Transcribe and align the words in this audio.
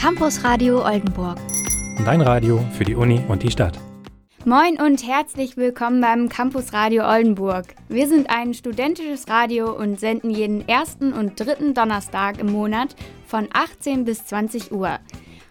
Campus 0.00 0.44
Radio 0.44 0.84
Oldenburg. 0.84 1.38
Dein 2.04 2.20
Radio 2.20 2.64
für 2.72 2.84
die 2.84 2.94
Uni 2.94 3.20
und 3.26 3.42
die 3.42 3.50
Stadt. 3.50 3.76
Moin 4.44 4.80
und 4.80 5.04
herzlich 5.04 5.56
willkommen 5.56 6.00
beim 6.00 6.28
Campus 6.28 6.72
Radio 6.72 7.04
Oldenburg. 7.04 7.74
Wir 7.88 8.06
sind 8.06 8.30
ein 8.30 8.54
studentisches 8.54 9.28
Radio 9.28 9.72
und 9.76 9.98
senden 9.98 10.30
jeden 10.30 10.66
ersten 10.68 11.12
und 11.12 11.40
dritten 11.40 11.74
Donnerstag 11.74 12.38
im 12.38 12.52
Monat 12.52 12.94
von 13.26 13.48
18 13.52 14.04
bis 14.04 14.24
20 14.24 14.70
Uhr. 14.70 15.00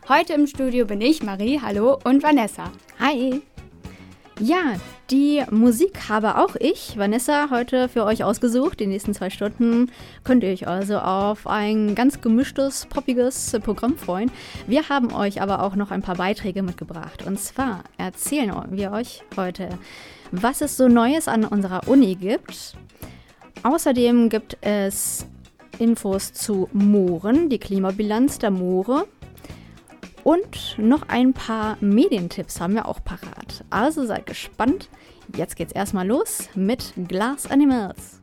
Heute 0.08 0.34
im 0.34 0.48
Studio 0.48 0.86
bin 0.86 1.02
ich, 1.02 1.22
Marie, 1.22 1.60
hallo, 1.62 2.00
und 2.06 2.24
Vanessa. 2.24 2.72
Hi. 3.00 3.42
Ja, 4.40 4.76
die 5.10 5.44
Musik 5.52 6.10
habe 6.10 6.38
auch 6.38 6.56
ich, 6.56 6.98
Vanessa, 6.98 7.50
heute 7.50 7.88
für 7.88 8.04
euch 8.04 8.24
ausgesucht. 8.24 8.80
Die 8.80 8.88
nächsten 8.88 9.14
zwei 9.14 9.30
Stunden 9.30 9.92
könnt 10.24 10.44
ihr 10.44 10.52
euch 10.52 10.68
also 10.68 10.98
auf 10.98 11.48
ein 11.48 11.96
ganz 11.96 12.22
gemischtes, 12.22 12.86
poppiges 12.88 13.58
Programm 13.64 13.98
freuen. 13.98 14.32
Wir 14.68 14.90
haben 14.90 15.14
euch 15.14 15.42
aber 15.42 15.64
auch 15.64 15.76
noch 15.76 15.92
ein 15.92 16.02
paar 16.02 16.16
Beiträge 16.16 16.62
mitgebracht. 16.62 17.26
Und 17.26 17.40
zwar 17.40 17.84
erzählen 17.98 18.54
wir 18.72 18.92
euch 18.92 19.24
heute, 19.36 19.70
was 20.32 20.62
es 20.62 20.76
so 20.76 20.88
Neues 20.88 21.28
an 21.28 21.46
unserer 21.46 21.88
Uni 21.88 22.16
gibt. 22.16 22.76
Außerdem 23.64 24.30
gibt 24.30 24.58
es 24.62 25.26
Infos 25.80 26.34
zu 26.34 26.70
Mooren, 26.74 27.50
die 27.50 27.60
Klimabilanz 27.60 28.40
der 28.40 28.52
Moore. 28.52 29.08
Und 30.28 30.76
noch 30.78 31.04
ein 31.08 31.32
paar 31.32 31.78
Medientipps 31.80 32.60
haben 32.60 32.74
wir 32.74 32.90
auch 32.90 33.02
parat. 33.02 33.64
Also 33.70 34.06
seid 34.06 34.26
gespannt. 34.26 34.90
Jetzt 35.34 35.56
geht's 35.56 35.72
erstmal 35.72 36.06
los 36.06 36.50
mit 36.54 36.94
Glass 37.08 37.50
Animals. 37.50 38.20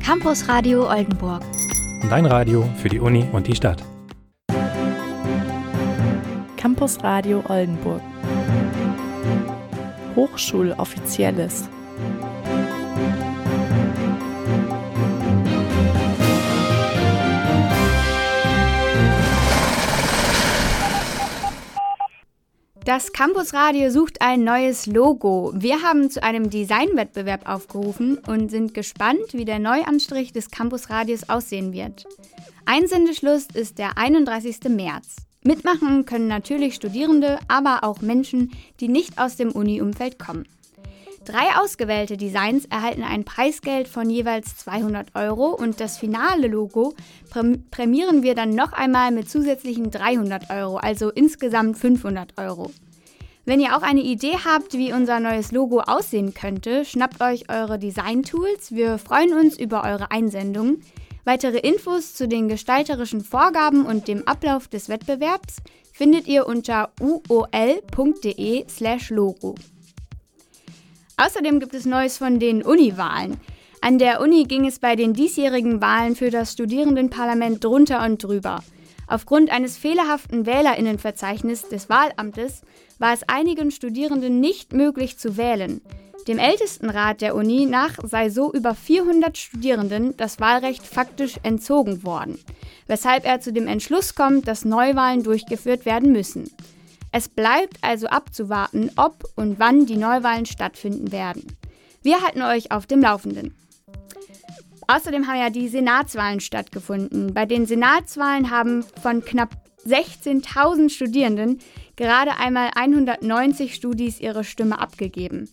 Campus 0.00 0.48
Radio 0.48 0.90
Oldenburg. 0.90 1.44
Dein 2.10 2.26
Radio 2.26 2.68
für 2.78 2.88
die 2.88 2.98
Uni 2.98 3.24
und 3.30 3.46
die 3.46 3.54
Stadt. 3.54 3.80
Campus 6.56 7.00
Radio 7.04 7.44
Oldenburg. 7.48 8.02
Hochschuloffizielles. 10.16 11.68
Das 22.84 23.12
Campusradio 23.12 23.88
sucht 23.88 24.20
ein 24.20 24.44
neues 24.44 24.84
Logo. 24.84 25.54
Wir 25.54 25.80
haben 25.80 26.10
zu 26.10 26.22
einem 26.22 26.50
Designwettbewerb 26.50 27.48
aufgerufen 27.48 28.18
und 28.18 28.50
sind 28.50 28.74
gespannt, 28.74 29.32
wie 29.32 29.46
der 29.46 29.58
Neuanstrich 29.58 30.34
des 30.34 30.50
Campusradios 30.50 31.30
aussehen 31.30 31.72
wird. 31.72 32.04
Einsendeschluss 32.66 33.46
ist 33.54 33.78
der 33.78 33.96
31. 33.96 34.68
März. 34.68 35.16
Mitmachen 35.42 36.04
können 36.04 36.28
natürlich 36.28 36.74
Studierende, 36.74 37.38
aber 37.48 37.84
auch 37.84 38.02
Menschen, 38.02 38.52
die 38.80 38.88
nicht 38.88 39.18
aus 39.18 39.36
dem 39.36 39.52
Uni-Umfeld 39.52 40.18
kommen. 40.18 40.46
Drei 41.24 41.56
ausgewählte 41.56 42.18
Designs 42.18 42.66
erhalten 42.66 43.02
ein 43.02 43.24
Preisgeld 43.24 43.88
von 43.88 44.10
jeweils 44.10 44.58
200 44.58 45.14
Euro 45.14 45.54
und 45.54 45.80
das 45.80 45.96
finale 45.96 46.48
Logo 46.48 46.92
prämieren 47.70 48.22
wir 48.22 48.34
dann 48.34 48.50
noch 48.50 48.74
einmal 48.74 49.10
mit 49.10 49.30
zusätzlichen 49.30 49.90
300 49.90 50.50
Euro, 50.50 50.76
also 50.76 51.10
insgesamt 51.10 51.78
500 51.78 52.36
Euro. 52.36 52.70
Wenn 53.46 53.60
ihr 53.60 53.74
auch 53.76 53.82
eine 53.82 54.02
Idee 54.02 54.36
habt, 54.44 54.74
wie 54.74 54.92
unser 54.92 55.18
neues 55.18 55.50
Logo 55.50 55.80
aussehen 55.80 56.34
könnte, 56.34 56.84
schnappt 56.84 57.22
euch 57.22 57.48
eure 57.50 57.78
Design-Tools. 57.78 58.72
Wir 58.72 58.98
freuen 58.98 59.32
uns 59.32 59.58
über 59.58 59.84
eure 59.84 60.10
Einsendungen. 60.10 60.82
Weitere 61.24 61.58
Infos 61.58 62.14
zu 62.14 62.28
den 62.28 62.48
gestalterischen 62.48 63.22
Vorgaben 63.22 63.86
und 63.86 64.08
dem 64.08 64.28
Ablauf 64.28 64.68
des 64.68 64.90
Wettbewerbs 64.90 65.56
findet 65.92 66.26
ihr 66.26 66.46
unter 66.46 66.90
uol.de/logo. 67.00 67.44
Außerdem 71.16 71.60
gibt 71.60 71.74
es 71.74 71.86
Neues 71.86 72.18
von 72.18 72.40
den 72.40 72.62
Uni-Wahlen. 72.62 73.36
An 73.80 73.98
der 73.98 74.20
Uni 74.20 74.44
ging 74.44 74.66
es 74.66 74.78
bei 74.80 74.96
den 74.96 75.12
diesjährigen 75.12 75.80
Wahlen 75.80 76.16
für 76.16 76.30
das 76.30 76.52
Studierendenparlament 76.52 77.62
drunter 77.62 78.04
und 78.04 78.22
drüber. 78.22 78.64
Aufgrund 79.06 79.50
eines 79.50 79.76
fehlerhaften 79.76 80.46
Wählerinnenverzeichnisses 80.46 81.68
des 81.68 81.88
Wahlamtes 81.88 82.62
war 82.98 83.12
es 83.12 83.22
einigen 83.28 83.70
Studierenden 83.70 84.40
nicht 84.40 84.72
möglich 84.72 85.18
zu 85.18 85.36
wählen. 85.36 85.82
Dem 86.26 86.38
Ältestenrat 86.38 87.20
der 87.20 87.34
Uni 87.36 87.66
nach 87.66 87.98
sei 88.02 88.30
so 88.30 88.50
über 88.52 88.74
400 88.74 89.36
Studierenden 89.36 90.16
das 90.16 90.40
Wahlrecht 90.40 90.82
faktisch 90.82 91.34
entzogen 91.42 92.02
worden, 92.02 92.38
weshalb 92.86 93.26
er 93.26 93.40
zu 93.40 93.52
dem 93.52 93.68
Entschluss 93.68 94.14
kommt, 94.14 94.48
dass 94.48 94.64
Neuwahlen 94.64 95.22
durchgeführt 95.22 95.84
werden 95.84 96.12
müssen. 96.12 96.50
Es 97.16 97.28
bleibt 97.28 97.76
also 97.80 98.08
abzuwarten, 98.08 98.90
ob 98.96 99.22
und 99.36 99.60
wann 99.60 99.86
die 99.86 99.96
Neuwahlen 99.96 100.46
stattfinden 100.46 101.12
werden. 101.12 101.56
Wir 102.02 102.20
halten 102.20 102.42
euch 102.42 102.72
auf 102.72 102.86
dem 102.86 103.02
Laufenden. 103.02 103.54
Außerdem 104.88 105.28
haben 105.28 105.38
ja 105.38 105.48
die 105.48 105.68
Senatswahlen 105.68 106.40
stattgefunden. 106.40 107.32
Bei 107.32 107.46
den 107.46 107.66
Senatswahlen 107.66 108.50
haben 108.50 108.84
von 109.00 109.24
knapp 109.24 109.50
16.000 109.86 110.90
Studierenden 110.90 111.60
gerade 111.94 112.36
einmal 112.36 112.70
190 112.74 113.76
Studis 113.76 114.18
ihre 114.18 114.42
Stimme 114.42 114.80
abgegeben. 114.80 115.48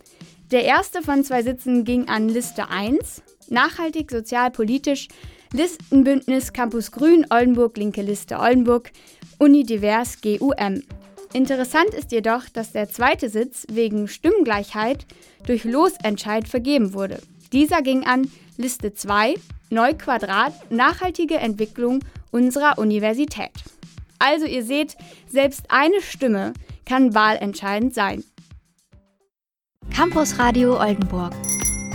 Der 0.50 0.64
erste 0.66 1.04
von 1.04 1.24
zwei 1.24 1.44
Sitzen 1.44 1.84
ging 1.84 2.08
an 2.08 2.28
Liste 2.28 2.70
1, 2.70 3.22
nachhaltig 3.50 4.10
sozialpolitisch, 4.10 5.10
Listenbündnis 5.54 6.54
Campus 6.54 6.92
Grün, 6.92 7.28
Oldenburg, 7.30 7.78
linke 7.78 8.02
Liste 8.02 8.40
Oldenburg, 8.40 8.92
Unidivers 9.38 10.22
GUM. 10.22 10.82
Interessant 11.34 11.94
ist 11.94 12.12
jedoch, 12.12 12.50
dass 12.50 12.74
der 12.74 12.90
zweite 12.90 13.30
Sitz 13.30 13.66
wegen 13.72 14.10
Stimmgleichheit 14.10 15.06
durch 15.46 15.64
Losentscheid 15.64 16.48
vergeben 16.48 16.94
wurde. 16.94 17.22
Dieser 17.54 17.82
ging 17.82 18.06
an 18.06 18.30
Liste 18.58 18.94
2, 18.94 19.36
Neuquadrat, 19.70 20.54
nachhaltige 20.72 21.38
Entwicklung 21.38 22.00
unserer 22.32 22.78
Universität. 22.78 23.52
Also 24.20 24.46
ihr 24.46 24.64
seht, 24.64 24.98
selbst 25.28 25.64
eine 25.70 26.02
Stimme 26.02 26.54
kann 26.86 27.16
wahlentscheidend 27.16 27.94
sein. 27.94 28.24
Campus 29.96 30.38
Radio 30.38 30.80
Oldenburg. 30.80 31.34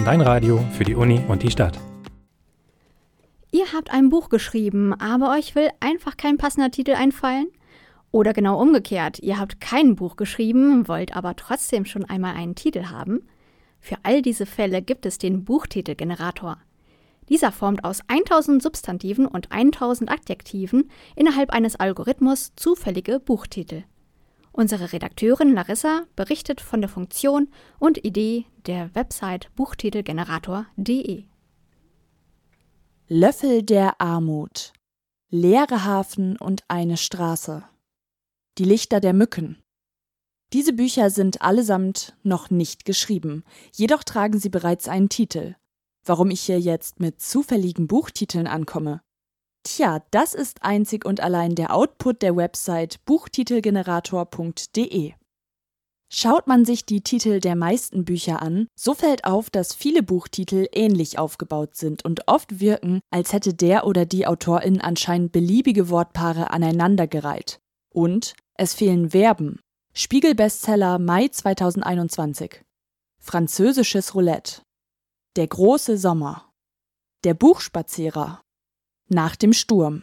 Dein 0.04 0.22
Radio 0.22 0.64
für 0.72 0.84
die 0.84 0.94
Uni 0.94 1.20
und 1.28 1.42
die 1.42 1.50
Stadt. 1.50 1.78
Ihr 3.50 3.72
habt 3.74 3.90
ein 3.90 4.08
Buch 4.08 4.28
geschrieben, 4.28 4.94
aber 4.94 5.30
euch 5.30 5.54
will 5.54 5.68
einfach 5.80 6.16
kein 6.16 6.36
passender 6.36 6.70
Titel 6.70 6.92
einfallen? 6.92 7.48
Oder 8.10 8.32
genau 8.32 8.60
umgekehrt, 8.60 9.18
ihr 9.18 9.38
habt 9.38 9.60
kein 9.60 9.96
Buch 9.96 10.16
geschrieben, 10.16 10.88
wollt 10.88 11.16
aber 11.16 11.36
trotzdem 11.36 11.84
schon 11.84 12.04
einmal 12.04 12.34
einen 12.34 12.54
Titel 12.54 12.86
haben? 12.86 13.26
Für 13.80 13.96
all 14.02 14.22
diese 14.22 14.46
Fälle 14.46 14.82
gibt 14.82 15.06
es 15.06 15.18
den 15.18 15.44
Buchtitelgenerator. 15.44 16.58
Dieser 17.28 17.52
formt 17.52 17.84
aus 17.84 18.00
1000 18.08 18.62
Substantiven 18.62 19.26
und 19.26 19.52
1000 19.52 20.10
Adjektiven 20.10 20.90
innerhalb 21.16 21.50
eines 21.50 21.76
Algorithmus 21.76 22.52
zufällige 22.56 23.18
Buchtitel. 23.20 23.84
Unsere 24.52 24.92
Redakteurin 24.92 25.52
Larissa 25.52 26.04
berichtet 26.14 26.60
von 26.60 26.80
der 26.80 26.88
Funktion 26.88 27.48
und 27.78 28.02
Idee 28.04 28.46
der 28.66 28.94
Website 28.94 29.50
buchtitelgenerator.de. 29.54 31.24
Löffel 33.08 33.62
der 33.62 34.00
Armut. 34.00 34.72
Leere 35.28 35.84
Hafen 35.84 36.36
und 36.38 36.62
eine 36.68 36.96
Straße. 36.96 37.64
Die 38.58 38.64
Lichter 38.64 39.00
der 39.00 39.12
Mücken. 39.12 39.62
Diese 40.54 40.72
Bücher 40.72 41.10
sind 41.10 41.42
allesamt 41.42 42.16
noch 42.22 42.48
nicht 42.48 42.86
geschrieben, 42.86 43.44
jedoch 43.74 44.02
tragen 44.02 44.38
sie 44.38 44.48
bereits 44.48 44.88
einen 44.88 45.10
Titel. 45.10 45.56
Warum 46.06 46.30
ich 46.30 46.40
hier 46.40 46.58
jetzt 46.58 46.98
mit 46.98 47.20
zufälligen 47.20 47.86
Buchtiteln 47.86 48.46
ankomme? 48.46 49.02
Tja, 49.62 50.02
das 50.10 50.32
ist 50.32 50.62
einzig 50.62 51.04
und 51.04 51.20
allein 51.20 51.54
der 51.54 51.74
Output 51.74 52.22
der 52.22 52.34
Website 52.34 53.04
buchtitelgenerator.de. 53.04 55.12
Schaut 56.10 56.46
man 56.46 56.64
sich 56.64 56.86
die 56.86 57.02
Titel 57.02 57.40
der 57.40 57.56
meisten 57.56 58.06
Bücher 58.06 58.40
an, 58.40 58.68
so 58.78 58.94
fällt 58.94 59.24
auf, 59.24 59.50
dass 59.50 59.74
viele 59.74 60.02
Buchtitel 60.02 60.66
ähnlich 60.72 61.18
aufgebaut 61.18 61.74
sind 61.74 62.06
und 62.06 62.26
oft 62.26 62.58
wirken, 62.60 63.00
als 63.10 63.34
hätte 63.34 63.52
der 63.52 63.86
oder 63.86 64.06
die 64.06 64.26
Autorin 64.26 64.80
anscheinend 64.80 65.32
beliebige 65.32 65.90
Wortpaare 65.90 66.52
aneinandergereiht. 66.52 67.58
Und 67.92 68.34
es 68.58 68.74
fehlen 68.74 69.10
Verben. 69.10 69.60
Spiegel-Bestseller 69.94 70.98
Mai 70.98 71.28
2021. 71.28 72.62
Französisches 73.18 74.14
Roulette. 74.14 74.62
Der 75.36 75.46
große 75.46 75.98
Sommer. 75.98 76.50
Der 77.24 77.34
Buchspazierer. 77.34 78.42
Nach 79.08 79.36
dem 79.36 79.52
Sturm. 79.52 80.02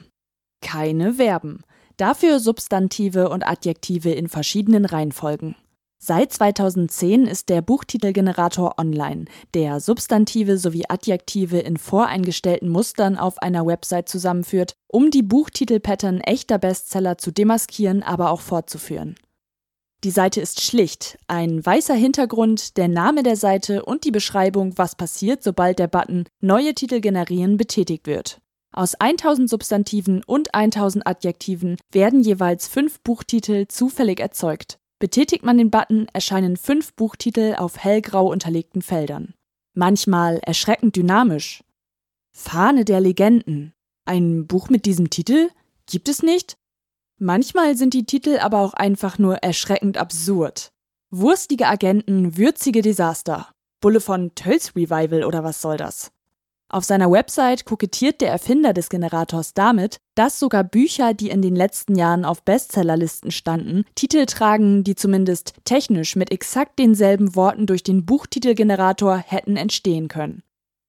Keine 0.61 1.15
Verben. 1.15 1.63
Dafür 1.97 2.39
Substantive 2.39 3.29
und 3.29 3.43
Adjektive 3.43 4.11
in 4.11 4.27
verschiedenen 4.27 4.85
Reihenfolgen. 4.85 5.55
Seit 6.05 6.33
2010 6.33 7.27
ist 7.27 7.47
der 7.47 7.61
Buchtitelgenerator 7.61 8.75
online, 8.77 9.23
der 9.53 9.79
Substantive 9.79 10.57
sowie 10.57 10.83
Adjektive 10.89 11.59
in 11.59 11.77
voreingestellten 11.77 12.67
Mustern 12.67 13.17
auf 13.17 13.37
einer 13.41 13.65
Website 13.65 14.09
zusammenführt, 14.09 14.73
um 14.89 15.11
die 15.11 15.23
Buchtitelpattern 15.23 16.19
echter 16.19 16.57
Bestseller 16.57 17.17
zu 17.17 17.31
demaskieren, 17.31 18.03
aber 18.03 18.31
auch 18.31 18.41
fortzuführen. 18.41 19.15
Die 20.03 20.09
Seite 20.09 20.41
ist 20.41 20.59
schlicht, 20.59 21.17
ein 21.27 21.65
weißer 21.65 21.95
Hintergrund, 21.95 22.75
der 22.75 22.89
Name 22.89 23.23
der 23.23 23.37
Seite 23.37 23.85
und 23.85 24.03
die 24.03 24.11
Beschreibung, 24.11 24.77
was 24.77 24.95
passiert, 24.95 25.41
sobald 25.41 25.79
der 25.79 25.87
Button 25.87 26.25
Neue 26.41 26.73
Titel 26.73 26.99
generieren 26.99 27.55
betätigt 27.55 28.07
wird. 28.07 28.41
Aus 28.73 28.95
1000 28.95 29.49
Substantiven 29.49 30.21
und 30.25 30.53
1000 30.53 31.07
Adjektiven 31.07 31.77
werden 31.93 32.19
jeweils 32.19 32.67
fünf 32.67 32.99
Buchtitel 32.99 33.67
zufällig 33.69 34.19
erzeugt. 34.19 34.79
Betätigt 35.03 35.43
man 35.43 35.57
den 35.57 35.69
Button, 35.69 36.07
erscheinen 36.13 36.55
fünf 36.55 36.93
Buchtitel 36.93 37.55
auf 37.57 37.77
hellgrau 37.77 38.31
unterlegten 38.31 38.81
Feldern. 38.81 39.33
Manchmal 39.73 40.37
erschreckend 40.37 40.95
dynamisch. 40.95 41.61
Fahne 42.31 42.85
der 42.85 43.01
Legenden. 43.01 43.73
Ein 44.05 44.47
Buch 44.47 44.69
mit 44.69 44.85
diesem 44.85 45.09
Titel? 45.09 45.49
Gibt 45.87 46.07
es 46.07 46.23
nicht? 46.23 46.55
Manchmal 47.19 47.75
sind 47.75 47.93
die 47.93 48.05
Titel 48.05 48.37
aber 48.37 48.59
auch 48.59 48.73
einfach 48.75 49.19
nur 49.19 49.39
erschreckend 49.39 49.97
absurd. 49.97 50.71
Wurstige 51.09 51.67
Agenten, 51.67 52.37
würzige 52.37 52.81
Desaster. 52.81 53.51
Bulle 53.81 53.99
von 53.99 54.33
Tölz 54.35 54.73
Revival 54.73 55.25
oder 55.25 55.43
was 55.43 55.61
soll 55.61 55.75
das? 55.75 56.12
Auf 56.73 56.85
seiner 56.85 57.11
Website 57.11 57.65
kokettiert 57.65 58.19
der 58.19 58.31
Erfinder 58.31 58.73
des 58.73 58.89
Generators 58.89 59.53
damit, 59.53 59.97
dass 60.15 60.39
sogar 60.39 60.63
Bücher, 60.63 61.13
die 61.13 61.29
in 61.29 61.43
den 61.43 61.55
letzten 61.55 61.93
Jahren 61.93 62.25
auf 62.25 62.41
Bestsellerlisten 62.41 63.29
standen, 63.29 63.83
Titel 63.93 64.25
tragen, 64.25 64.83
die 64.83 64.95
zumindest 64.95 65.53
technisch 65.65 66.15
mit 66.15 66.31
exakt 66.31 66.79
denselben 66.79 67.35
Worten 67.35 67.67
durch 67.67 67.83
den 67.83 68.07
Buchtitelgenerator 68.07 69.17
hätten 69.17 69.55
entstehen 69.55 70.07
können. 70.07 70.41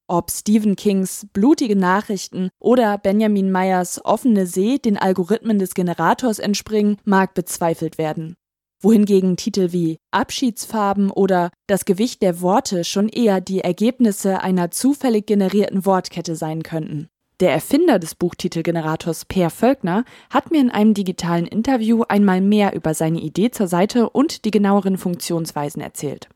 Ob 0.08 0.30
Stephen 0.30 0.74
Kings 0.74 1.26
blutige 1.34 1.76
Nachrichten 1.76 2.48
oder 2.58 2.96
Benjamin 2.96 3.52
Meyers 3.52 4.02
offene 4.06 4.46
See 4.46 4.78
den 4.78 4.96
Algorithmen 4.96 5.58
des 5.58 5.74
Generators 5.74 6.38
entspringen, 6.38 6.96
mag 7.04 7.34
bezweifelt 7.34 7.98
werden 7.98 8.36
wohingegen 8.84 9.36
Titel 9.36 9.72
wie 9.72 9.98
Abschiedsfarben 10.12 11.10
oder 11.10 11.50
Das 11.66 11.84
Gewicht 11.84 12.22
der 12.22 12.40
Worte 12.40 12.84
schon 12.84 13.08
eher 13.08 13.40
die 13.40 13.62
Ergebnisse 13.62 14.40
einer 14.40 14.70
zufällig 14.70 15.26
generierten 15.26 15.84
Wortkette 15.86 16.36
sein 16.36 16.62
könnten. 16.62 17.08
Der 17.40 17.50
Erfinder 17.50 17.98
des 17.98 18.14
Buchtitelgenerators 18.14 19.24
Per 19.24 19.50
Völkner 19.50 20.04
hat 20.30 20.52
mir 20.52 20.60
in 20.60 20.70
einem 20.70 20.94
digitalen 20.94 21.46
Interview 21.46 22.04
einmal 22.08 22.40
mehr 22.40 22.76
über 22.76 22.94
seine 22.94 23.20
Idee 23.20 23.50
zur 23.50 23.66
Seite 23.66 24.08
und 24.10 24.44
die 24.44 24.52
genaueren 24.52 24.98
Funktionsweisen 24.98 25.82
erzählt. 25.82 26.28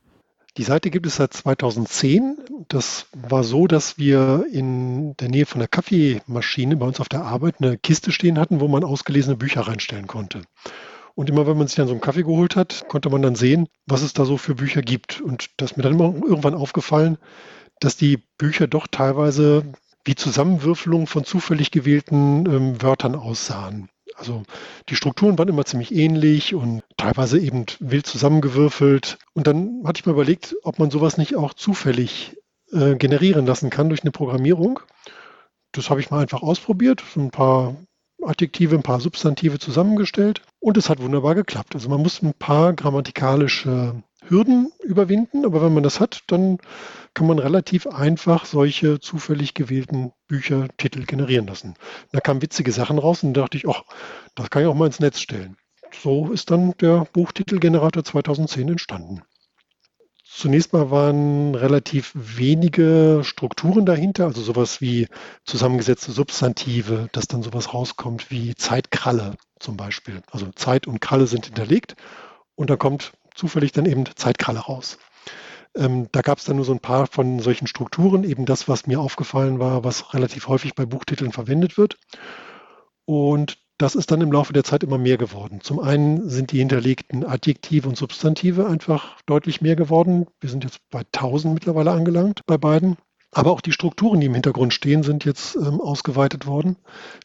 Die 0.56 0.65
Seite 0.65 0.91
gibt 0.91 1.06
es 1.06 1.15
seit 1.15 1.33
2010. 1.33 2.37
Das 2.67 3.06
war 3.12 3.45
so, 3.45 3.69
dass 3.69 3.97
wir 3.97 4.45
in 4.50 5.17
der 5.19 5.29
Nähe 5.29 5.47
von 5.47 5.61
der 5.61 5.69
Kaffeemaschine 5.69 6.77
bei 6.77 6.87
uns 6.87 6.99
auf 6.99 7.09
der 7.09 7.23
Arbeit 7.23 7.56
eine 7.61 7.79
Kiste 7.79 8.11
stehen 8.11 8.41
hatten, 8.41 8.59
wo 8.59 8.67
man 8.67 8.83
ausgelesene 8.83 9.37
Bücher 9.37 9.61
reinstellen 9.61 10.09
konnte. 10.09 10.43
Und 11.19 11.29
immer 11.29 11.49
wenn 11.49 11.59
man 11.59 11.67
sich 11.67 11.75
dann 11.75 11.88
so 11.88 11.94
einen 11.94 12.00
Kaffee 12.00 12.23
geholt 12.23 12.55
hat, 12.55 12.85
konnte 12.87 13.11
man 13.11 13.23
dann 13.23 13.35
sehen, 13.35 13.67
was 13.87 14.03
es 14.03 14.12
da 14.12 14.25
so 14.25 14.37
für 14.37 14.55
Bücher 14.55 14.82
gibt. 14.82 15.20
Und 15.20 15.50
das 15.56 15.73
ist 15.73 15.76
mir 15.76 15.82
dann 15.82 15.94
immer 15.94 16.15
irgendwann 16.15 16.55
aufgefallen, 16.55 17.19
dass 17.81 17.97
die 17.97 18.19
Bücher 18.38 18.69
doch 18.69 18.87
teilweise 18.87 19.65
wie 20.05 20.15
Zusammenwürfelung 20.15 21.09
von 21.09 21.25
zufällig 21.25 21.73
gewählten 21.73 22.47
ähm, 22.47 22.81
Wörtern 22.81 23.17
aussahen. 23.17 23.88
Also 24.15 24.44
die 24.91 24.94
Strukturen 24.94 25.37
waren 25.38 25.49
immer 25.49 25.65
ziemlich 25.65 25.93
ähnlich 25.93 26.55
und 26.55 26.85
teilweise 26.97 27.41
eben 27.41 27.67
wild 27.81 28.06
zusammengewürfelt. 28.06 29.19
Und 29.35 29.49
dann 29.49 29.82
hatte 29.87 29.99
ich 29.99 30.06
mir 30.06 30.12
überlegt, 30.12 30.55
ob 30.62 30.79
man 30.79 30.93
sowas 30.93 31.19
nicht 31.19 31.35
auch 31.35 31.53
zufällig 31.53 32.37
äh, 32.71 32.94
generieren 32.94 33.44
lassen 33.44 33.71
kann 33.71 33.88
durch 33.88 34.03
eine 34.03 34.12
Programmierung. 34.12 34.79
Das 35.73 35.91
habe 35.91 35.99
ich 35.99 36.12
mal 36.12 36.21
einfach 36.21 36.43
ausprobiert, 36.43 37.03
so 37.12 37.21
ein 37.21 37.32
paar 37.32 37.75
Adjektive, 38.23 38.75
ein 38.75 38.82
paar 38.82 39.00
Substantive 39.00 39.59
zusammengestellt 39.59 40.43
und 40.61 40.76
es 40.76 40.91
hat 40.91 41.00
wunderbar 41.00 41.35
geklappt. 41.35 41.75
Also 41.75 41.88
man 41.88 42.03
muss 42.03 42.23
ein 42.23 42.35
paar 42.35 42.73
grammatikalische 42.73 44.03
Hürden 44.26 44.73
überwinden, 44.82 45.44
aber 45.44 45.62
wenn 45.62 45.75
man 45.75 45.82
das 45.82 46.00
hat, 46.00 46.23
dann 46.26 46.59
kann 47.15 47.26
man 47.26 47.38
relativ 47.38 47.87
einfach 47.87 48.44
solche 48.44 49.00
zufällig 49.00 49.55
gewählten 49.55 50.12
Büchertitel 50.26 51.05
generieren 51.05 51.47
lassen. 51.47 51.75
Da 52.12 52.20
kamen 52.20 52.43
witzige 52.43 52.73
Sachen 52.73 52.99
raus 52.99 53.23
und 53.23 53.35
da 53.35 53.43
dachte 53.43 53.56
ich, 53.56 53.69
ach, 53.69 53.82
das 54.35 54.50
kann 54.50 54.62
ich 54.62 54.69
auch 54.69 54.75
mal 54.75 54.87
ins 54.87 55.00
Netz 55.00 55.21
stellen. 55.21 55.56
So 56.03 56.31
ist 56.32 56.50
dann 56.50 56.75
der 56.81 57.06
Buchtitelgenerator 57.12 58.05
2010 58.05 58.69
entstanden. 58.69 59.23
Zunächst 60.38 60.73
mal 60.73 60.93
waren 60.93 61.56
relativ 61.56 62.12
wenige 62.14 63.23
Strukturen 63.25 63.85
dahinter, 63.85 64.26
also 64.26 64.40
sowas 64.40 64.81
wie 64.81 65.08
zusammengesetzte 65.44 66.12
Substantive, 66.12 67.08
dass 67.11 67.26
dann 67.26 67.43
sowas 67.43 67.75
rauskommt 67.75 68.31
wie 68.31 68.55
Zeitkralle 68.55 69.35
zum 69.58 69.76
Beispiel. 69.76 70.23
Also 70.31 70.46
Zeit 70.55 70.87
und 70.87 71.00
Kralle 71.00 71.26
sind 71.26 71.46
hinterlegt 71.46 71.96
und 72.55 72.70
da 72.70 72.76
kommt 72.76 73.14
zufällig 73.35 73.73
dann 73.73 73.85
eben 73.85 74.05
Zeitkralle 74.14 74.61
raus. 74.61 74.99
Ähm, 75.75 76.06
da 76.12 76.20
gab 76.20 76.38
es 76.38 76.44
dann 76.44 76.55
nur 76.55 76.64
so 76.64 76.73
ein 76.73 76.79
paar 76.79 77.08
von 77.08 77.40
solchen 77.40 77.67
Strukturen, 77.67 78.23
eben 78.23 78.46
das, 78.46 78.69
was 78.69 78.87
mir 78.87 79.00
aufgefallen 79.00 79.58
war, 79.58 79.82
was 79.82 80.14
relativ 80.14 80.46
häufig 80.46 80.76
bei 80.76 80.87
Buchtiteln 80.87 81.32
verwendet 81.32 81.76
wird. 81.76 81.96
Und 83.06 83.58
das 83.79 83.95
ist 83.95 84.11
dann 84.11 84.21
im 84.21 84.33
Laufe 84.33 84.53
der 84.53 84.65
Zeit 84.65 84.83
immer 84.83 84.99
mehr 84.99 85.17
geworden. 85.17 85.61
Zum 85.63 85.79
einen 85.79 86.29
sind 86.29 86.51
die 86.51 86.59
hinterlegten 86.59 87.25
Adjektive 87.25 87.89
und 87.89 87.97
Substantive 87.97 88.67
einfach 88.67 89.23
deutlich 89.23 89.61
mehr 89.61 89.77
geworden. 89.77 90.27
Wir 90.41 90.51
sind 90.51 90.65
jetzt 90.65 90.81
bei 90.91 91.01
1000 91.01 91.55
mittlerweile 91.55 91.93
angelangt 91.93 92.45
bei 92.47 92.59
beiden. 92.59 92.97
Aber 93.31 93.53
auch 93.53 93.61
die 93.61 93.73
Strukturen, 93.73 94.21
die 94.21 94.27
im 94.27 94.35
Hintergrund 94.35 94.75
stehen, 94.75 95.03
sind 95.03 95.25
jetzt 95.25 95.55
ähm, 95.55 95.81
ausgeweitet 95.81 96.47
worden. 96.47 96.77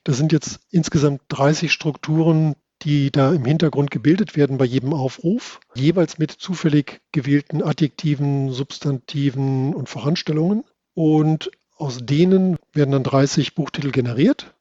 Das 0.04 0.18
sind 0.18 0.32
jetzt 0.32 0.60
insgesamt 0.70 1.22
30 1.30 1.72
Strukturen, 1.72 2.56
die 2.84 3.10
da 3.10 3.34
im 3.34 3.46
Hintergrund 3.46 3.90
gebildet 3.90 4.36
werden 4.36 4.58
bei 4.58 4.66
jedem 4.66 4.94
Aufruf, 4.94 5.60
jeweils 5.74 6.18
mit 6.20 6.32
zufällig 6.32 7.02
gewählten 7.14 7.64
Adjektiven, 7.64 8.52
Substantiven 8.52 9.74
und 9.74 9.90
Voranstellungen. 9.90 10.66
Und 10.94 11.50
aus 11.78 12.00
denen 12.02 12.58
werden 12.74 12.92
dann 12.92 13.04
30 13.04 13.56
Buchtitel 13.56 13.92
generiert. 13.92 14.54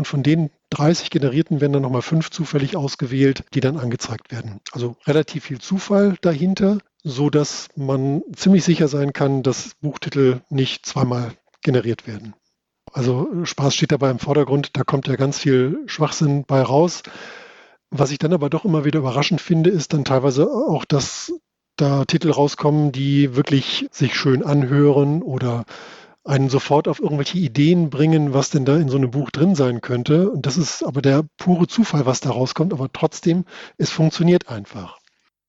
Und 0.00 0.06
von 0.06 0.22
den 0.22 0.48
30 0.70 1.10
generierten 1.10 1.60
werden 1.60 1.74
dann 1.74 1.82
nochmal 1.82 2.00
fünf 2.00 2.30
zufällig 2.30 2.74
ausgewählt, 2.74 3.44
die 3.52 3.60
dann 3.60 3.76
angezeigt 3.76 4.32
werden. 4.32 4.60
Also 4.72 4.96
relativ 5.06 5.44
viel 5.44 5.58
Zufall 5.58 6.16
dahinter, 6.22 6.78
so 7.04 7.28
dass 7.28 7.68
man 7.76 8.22
ziemlich 8.34 8.64
sicher 8.64 8.88
sein 8.88 9.12
kann, 9.12 9.42
dass 9.42 9.74
Buchtitel 9.82 10.40
nicht 10.48 10.86
zweimal 10.86 11.32
generiert 11.62 12.06
werden. 12.06 12.32
Also 12.90 13.28
Spaß 13.44 13.74
steht 13.74 13.92
dabei 13.92 14.10
im 14.10 14.18
Vordergrund, 14.18 14.70
da 14.72 14.84
kommt 14.84 15.06
ja 15.06 15.16
ganz 15.16 15.38
viel 15.38 15.80
Schwachsinn 15.84 16.44
bei 16.46 16.62
raus. 16.62 17.02
Was 17.90 18.10
ich 18.10 18.18
dann 18.18 18.32
aber 18.32 18.48
doch 18.48 18.64
immer 18.64 18.86
wieder 18.86 19.00
überraschend 19.00 19.42
finde, 19.42 19.68
ist 19.68 19.92
dann 19.92 20.06
teilweise 20.06 20.50
auch, 20.50 20.86
dass 20.86 21.30
da 21.76 22.06
Titel 22.06 22.30
rauskommen, 22.30 22.90
die 22.90 23.36
wirklich 23.36 23.86
sich 23.90 24.14
schön 24.14 24.42
anhören 24.42 25.22
oder 25.22 25.66
einen 26.24 26.50
sofort 26.50 26.88
auf 26.88 27.00
irgendwelche 27.00 27.38
Ideen 27.38 27.90
bringen, 27.90 28.34
was 28.34 28.50
denn 28.50 28.64
da 28.64 28.76
in 28.76 28.88
so 28.88 28.96
einem 28.96 29.10
Buch 29.10 29.30
drin 29.30 29.54
sein 29.54 29.80
könnte. 29.80 30.30
Und 30.30 30.46
das 30.46 30.58
ist 30.58 30.82
aber 30.82 31.02
der 31.02 31.24
pure 31.38 31.66
Zufall, 31.66 32.06
was 32.06 32.20
da 32.20 32.30
rauskommt. 32.30 32.72
Aber 32.72 32.92
trotzdem, 32.92 33.44
es 33.78 33.90
funktioniert 33.90 34.48
einfach. 34.48 34.98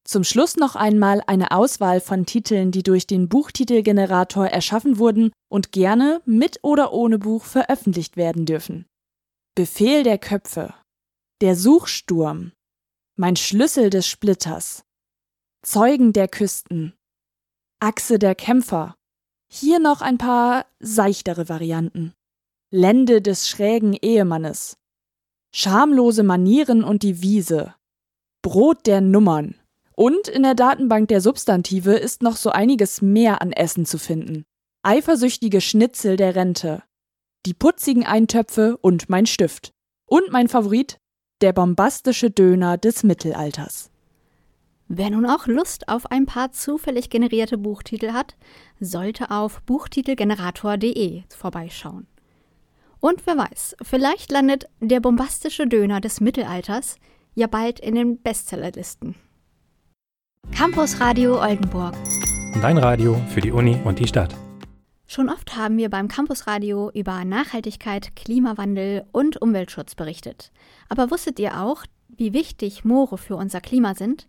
Zum 0.04 0.24
Schluss 0.24 0.58
noch 0.58 0.75
einmal 0.75 1.22
eine 1.28 1.51
Auswahl 1.51 2.01
von 2.01 2.25
Titeln, 2.25 2.72
die 2.72 2.84
durch 2.84 3.06
den 3.06 3.30
Buchtitelgenerator 3.30 4.48
erschaffen 4.48 4.98
wurden 4.98 5.32
und 5.50 5.72
gerne 5.72 6.22
mit 6.25 6.60
oder 6.63 6.92
ohne 6.92 7.20
Buch 7.20 7.44
veröffentlicht 7.44 8.18
werden 8.18 8.46
dürfen. 8.46 8.88
Befehl 9.56 10.04
der 10.04 10.18
Köpfe. 10.18 10.74
Der 11.42 11.56
Suchsturm. 11.56 12.51
Mein 13.16 13.36
Schlüssel 13.36 13.90
des 13.90 14.08
Splitters. 14.08 14.84
Zeugen 15.63 16.13
der 16.13 16.28
Küsten. 16.28 16.94
Achse 17.80 18.18
der 18.18 18.34
Kämpfer. 18.34 18.96
Hier 19.53 19.79
noch 19.79 20.00
ein 20.00 20.17
paar 20.17 20.65
seichtere 20.79 21.50
Varianten. 21.50 22.13
Lände 22.72 23.22
des 23.22 23.50
schrägen 23.50 23.98
Ehemannes. 24.01 24.77
Schamlose 25.53 26.24
Manieren 26.24 26.86
und 26.86 27.03
die 27.03 27.22
Wiese. 27.22 27.75
Brot 28.41 28.88
der 28.88 29.01
Nummern. 29.01 29.55
Und 29.93 30.29
in 30.29 30.43
der 30.43 30.55
Datenbank 30.55 31.10
der 31.10 31.20
Substantive 31.20 31.96
ist 31.96 32.24
noch 32.24 32.38
so 32.38 32.50
einiges 32.50 33.01
mehr 33.01 33.41
an 33.41 33.51
Essen 33.51 33.86
zu 33.86 33.98
finden. 33.98 34.46
Eifersüchtige 34.84 35.60
Schnitzel 35.60 36.15
der 36.15 36.34
Rente. 36.36 36.81
Die 37.46 37.53
putzigen 37.53 38.05
Eintöpfe 38.05 38.77
und 38.77 39.10
mein 39.10 39.25
Stift. 39.25 39.74
Und 40.08 40.31
mein 40.31 40.48
Favorit, 40.48 40.98
der 41.41 41.51
bombastische 41.51 42.31
Döner 42.31 42.77
des 42.77 43.03
Mittelalters. 43.03 43.90
Wer 44.93 45.10
nun 45.10 45.25
auch 45.25 45.48
Lust 45.48 45.88
auf 45.88 46.12
ein 46.12 46.25
paar 46.25 46.51
zufällig 46.51 47.10
generierte 47.10 47.57
Buchtitel 47.57 48.12
hat, 48.12 48.36
sollte 48.81 49.31
auf 49.31 49.62
buchtitelgenerator.de 49.62 51.24
vorbeischauen. 51.29 52.07
Und 53.00 53.25
wer 53.25 53.38
weiß, 53.38 53.77
vielleicht 53.81 54.33
landet 54.33 54.65
der 54.81 55.00
bombastische 55.00 55.65
Döner 55.65 56.01
des 56.01 56.19
Mittelalters 56.19 56.98
ja 57.36 57.48
bald 57.48 57.79
in 57.79 57.95
den 57.95 58.21
Bestsellerlisten. 58.21 59.15
Campus 60.53 61.00
Radio 61.00 61.41
Oldenburg. 61.41 61.95
Dein 62.62 62.77
Radio 62.77 63.15
für 63.29 63.39
die 63.39 63.51
Uni 63.53 63.79
und 63.86 63.98
die 63.98 64.07
Stadt. 64.10 64.36
Schon 65.07 65.29
oft 65.29 65.55
haben 65.55 65.77
wir 65.77 65.89
beim 65.89 66.10
Campusradio 66.10 66.91
über 66.93 67.24
Nachhaltigkeit, 67.24 68.13
Klimawandel 68.17 69.05
und 69.13 69.41
Umweltschutz 69.41 69.95
berichtet. 69.95 70.51
Aber 70.89 71.12
wusstet 71.12 71.39
ihr 71.39 71.62
auch, 71.62 71.86
wie 72.10 72.33
wichtig 72.33 72.83
Moore 72.83 73.17
für 73.17 73.38
unser 73.38 73.62
Klima 73.62 73.95
sind? 73.95 74.27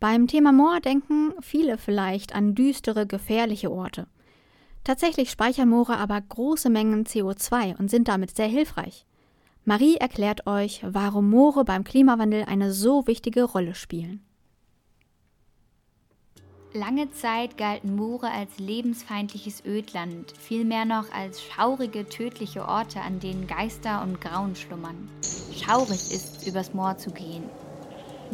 Beim 0.00 0.26
Thema 0.26 0.52
Moor 0.52 0.80
denken 0.80 1.32
viele 1.40 1.78
vielleicht 1.78 2.34
an 2.34 2.54
düstere, 2.54 3.06
gefährliche 3.06 3.70
Orte. 3.70 4.06
Tatsächlich 4.84 5.30
speichern 5.30 5.70
Moore 5.70 5.96
aber 5.96 6.20
große 6.20 6.68
Mengen 6.68 7.04
CO2 7.04 7.78
und 7.78 7.90
sind 7.90 8.08
damit 8.08 8.36
sehr 8.36 8.48
hilfreich. 8.48 9.06
Marie 9.64 9.96
erklärt 9.96 10.46
euch, 10.46 10.82
warum 10.86 11.30
Moore 11.30 11.64
beim 11.64 11.84
Klimawandel 11.84 12.44
eine 12.44 12.70
so 12.70 13.06
wichtige 13.06 13.44
Rolle 13.44 13.74
spielen. 13.74 14.22
Lange 16.74 17.10
Zeit 17.12 17.56
galten 17.56 17.94
Moore 17.94 18.30
als 18.30 18.58
lebensfeindliches 18.58 19.64
Ödland, 19.64 20.34
vielmehr 20.36 20.84
noch 20.84 21.10
als 21.12 21.40
schaurige, 21.40 22.08
tödliche 22.08 22.66
Orte, 22.66 23.00
an 23.00 23.20
denen 23.20 23.46
Geister 23.46 24.02
und 24.02 24.20
Grauen 24.20 24.56
schlummern. 24.56 25.08
Schaurig 25.54 26.12
ist, 26.12 26.46
übers 26.46 26.74
Moor 26.74 26.98
zu 26.98 27.10
gehen. 27.10 27.44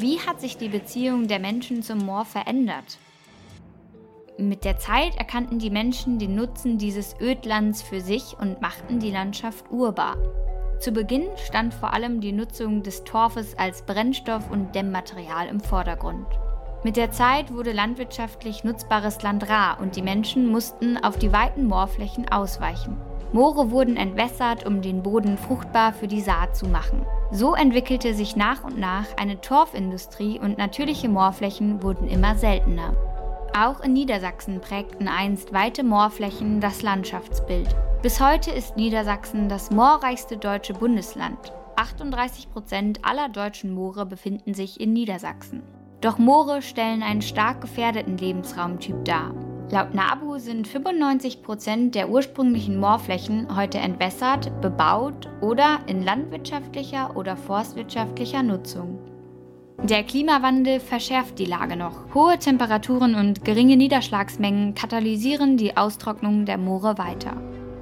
Wie 0.00 0.18
hat 0.18 0.40
sich 0.40 0.56
die 0.56 0.70
Beziehung 0.70 1.28
der 1.28 1.38
Menschen 1.38 1.82
zum 1.82 1.98
Moor 1.98 2.24
verändert? 2.24 2.96
Mit 4.38 4.64
der 4.64 4.78
Zeit 4.78 5.14
erkannten 5.16 5.58
die 5.58 5.68
Menschen 5.68 6.18
den 6.18 6.34
Nutzen 6.34 6.78
dieses 6.78 7.14
Ödlands 7.20 7.82
für 7.82 8.00
sich 8.00 8.34
und 8.40 8.62
machten 8.62 8.98
die 8.98 9.10
Landschaft 9.10 9.70
urbar. 9.70 10.16
Zu 10.78 10.92
Beginn 10.92 11.26
stand 11.44 11.74
vor 11.74 11.92
allem 11.92 12.22
die 12.22 12.32
Nutzung 12.32 12.82
des 12.82 13.04
Torfes 13.04 13.58
als 13.58 13.82
Brennstoff 13.82 14.50
und 14.50 14.74
Dämmmaterial 14.74 15.48
im 15.48 15.60
Vordergrund. 15.60 16.26
Mit 16.82 16.96
der 16.96 17.10
Zeit 17.10 17.52
wurde 17.52 17.72
landwirtschaftlich 17.72 18.64
nutzbares 18.64 19.20
Land 19.20 19.50
rar 19.50 19.80
und 19.82 19.96
die 19.96 20.02
Menschen 20.02 20.46
mussten 20.46 20.96
auf 20.96 21.18
die 21.18 21.30
weiten 21.30 21.66
Moorflächen 21.66 22.26
ausweichen. 22.26 22.96
Moore 23.32 23.70
wurden 23.70 23.96
entwässert, 23.96 24.66
um 24.66 24.82
den 24.82 25.02
Boden 25.02 25.38
fruchtbar 25.38 25.92
für 25.92 26.08
die 26.08 26.20
Saat 26.20 26.56
zu 26.56 26.66
machen. 26.66 27.06
So 27.30 27.54
entwickelte 27.54 28.12
sich 28.12 28.34
nach 28.34 28.64
und 28.64 28.78
nach 28.78 29.06
eine 29.16 29.40
Torfindustrie 29.40 30.40
und 30.40 30.58
natürliche 30.58 31.08
Moorflächen 31.08 31.82
wurden 31.82 32.08
immer 32.08 32.34
seltener. 32.34 32.92
Auch 33.56 33.80
in 33.80 33.92
Niedersachsen 33.92 34.60
prägten 34.60 35.06
einst 35.06 35.52
weite 35.52 35.84
Moorflächen 35.84 36.60
das 36.60 36.82
Landschaftsbild. 36.82 37.68
Bis 38.02 38.20
heute 38.20 38.50
ist 38.50 38.76
Niedersachsen 38.76 39.48
das 39.48 39.70
moorreichste 39.70 40.36
deutsche 40.36 40.72
Bundesland. 40.74 41.38
38 41.76 42.50
Prozent 42.50 43.04
aller 43.04 43.28
deutschen 43.28 43.72
Moore 43.72 44.06
befinden 44.06 44.54
sich 44.54 44.80
in 44.80 44.92
Niedersachsen. 44.92 45.62
Doch 46.00 46.18
Moore 46.18 46.62
stellen 46.62 47.02
einen 47.02 47.22
stark 47.22 47.60
gefährdeten 47.60 48.16
Lebensraumtyp 48.16 49.04
dar. 49.04 49.34
Laut 49.72 49.94
NABU 49.94 50.38
sind 50.38 50.66
95 50.66 51.44
Prozent 51.44 51.94
der 51.94 52.10
ursprünglichen 52.10 52.80
Moorflächen 52.80 53.54
heute 53.54 53.78
entwässert, 53.78 54.50
bebaut 54.60 55.28
oder 55.40 55.78
in 55.86 56.02
landwirtschaftlicher 56.02 57.16
oder 57.16 57.36
forstwirtschaftlicher 57.36 58.42
Nutzung. 58.42 58.98
Der 59.84 60.02
Klimawandel 60.02 60.80
verschärft 60.80 61.38
die 61.38 61.44
Lage 61.44 61.76
noch. 61.76 62.12
Hohe 62.12 62.36
Temperaturen 62.38 63.14
und 63.14 63.44
geringe 63.44 63.76
Niederschlagsmengen 63.76 64.74
katalysieren 64.74 65.56
die 65.56 65.76
Austrocknung 65.76 66.46
der 66.46 66.58
Moore 66.58 66.98
weiter. 66.98 67.40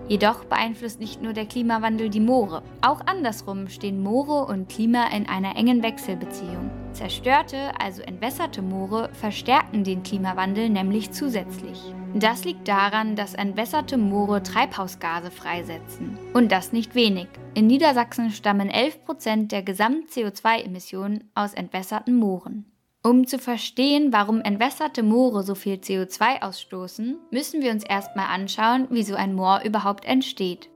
Jedoch 0.08 0.44
beeinflusst 0.44 1.00
nicht 1.00 1.22
nur 1.22 1.32
der 1.32 1.46
Klimawandel 1.46 2.10
die 2.10 2.20
Moore. 2.20 2.62
Auch 2.82 3.00
andersrum 3.06 3.68
stehen 3.68 4.02
Moore 4.02 4.44
und 4.44 4.68
Klima 4.68 5.06
in 5.08 5.26
einer 5.26 5.56
engen 5.56 5.82
Wechselbeziehung. 5.82 6.70
Zerstörte, 6.92 7.72
also 7.80 8.02
entwässerte 8.02 8.62
Moore 8.62 9.10
verstärken 9.12 9.84
den 9.84 10.02
Klimawandel 10.02 10.68
nämlich 10.68 11.10
zusätzlich. 11.12 11.78
Das 12.14 12.44
liegt 12.44 12.66
daran, 12.66 13.16
dass 13.16 13.34
entwässerte 13.34 13.98
Moore 13.98 14.42
Treibhausgase 14.42 15.30
freisetzen. 15.30 16.18
Und 16.34 16.50
das 16.50 16.72
nicht 16.72 16.94
wenig. 16.94 17.28
In 17.54 17.66
Niedersachsen 17.66 18.30
stammen 18.30 18.70
11% 18.70 19.48
der 19.48 19.62
Gesamt-CO2-Emissionen 19.62 21.30
aus 21.34 21.54
entwässerten 21.54 22.16
Mooren. 22.16 22.64
Um 23.02 23.26
zu 23.26 23.38
verstehen, 23.38 24.12
warum 24.12 24.40
entwässerte 24.40 25.02
Moore 25.02 25.42
so 25.42 25.54
viel 25.54 25.74
CO2 25.76 26.42
ausstoßen, 26.42 27.18
müssen 27.30 27.62
wir 27.62 27.70
uns 27.70 27.84
erstmal 27.84 28.26
anschauen, 28.26 28.88
wie 28.90 29.04
so 29.04 29.14
ein 29.14 29.34
Moor 29.34 29.62
überhaupt 29.64 30.04
entsteht. 30.04 30.68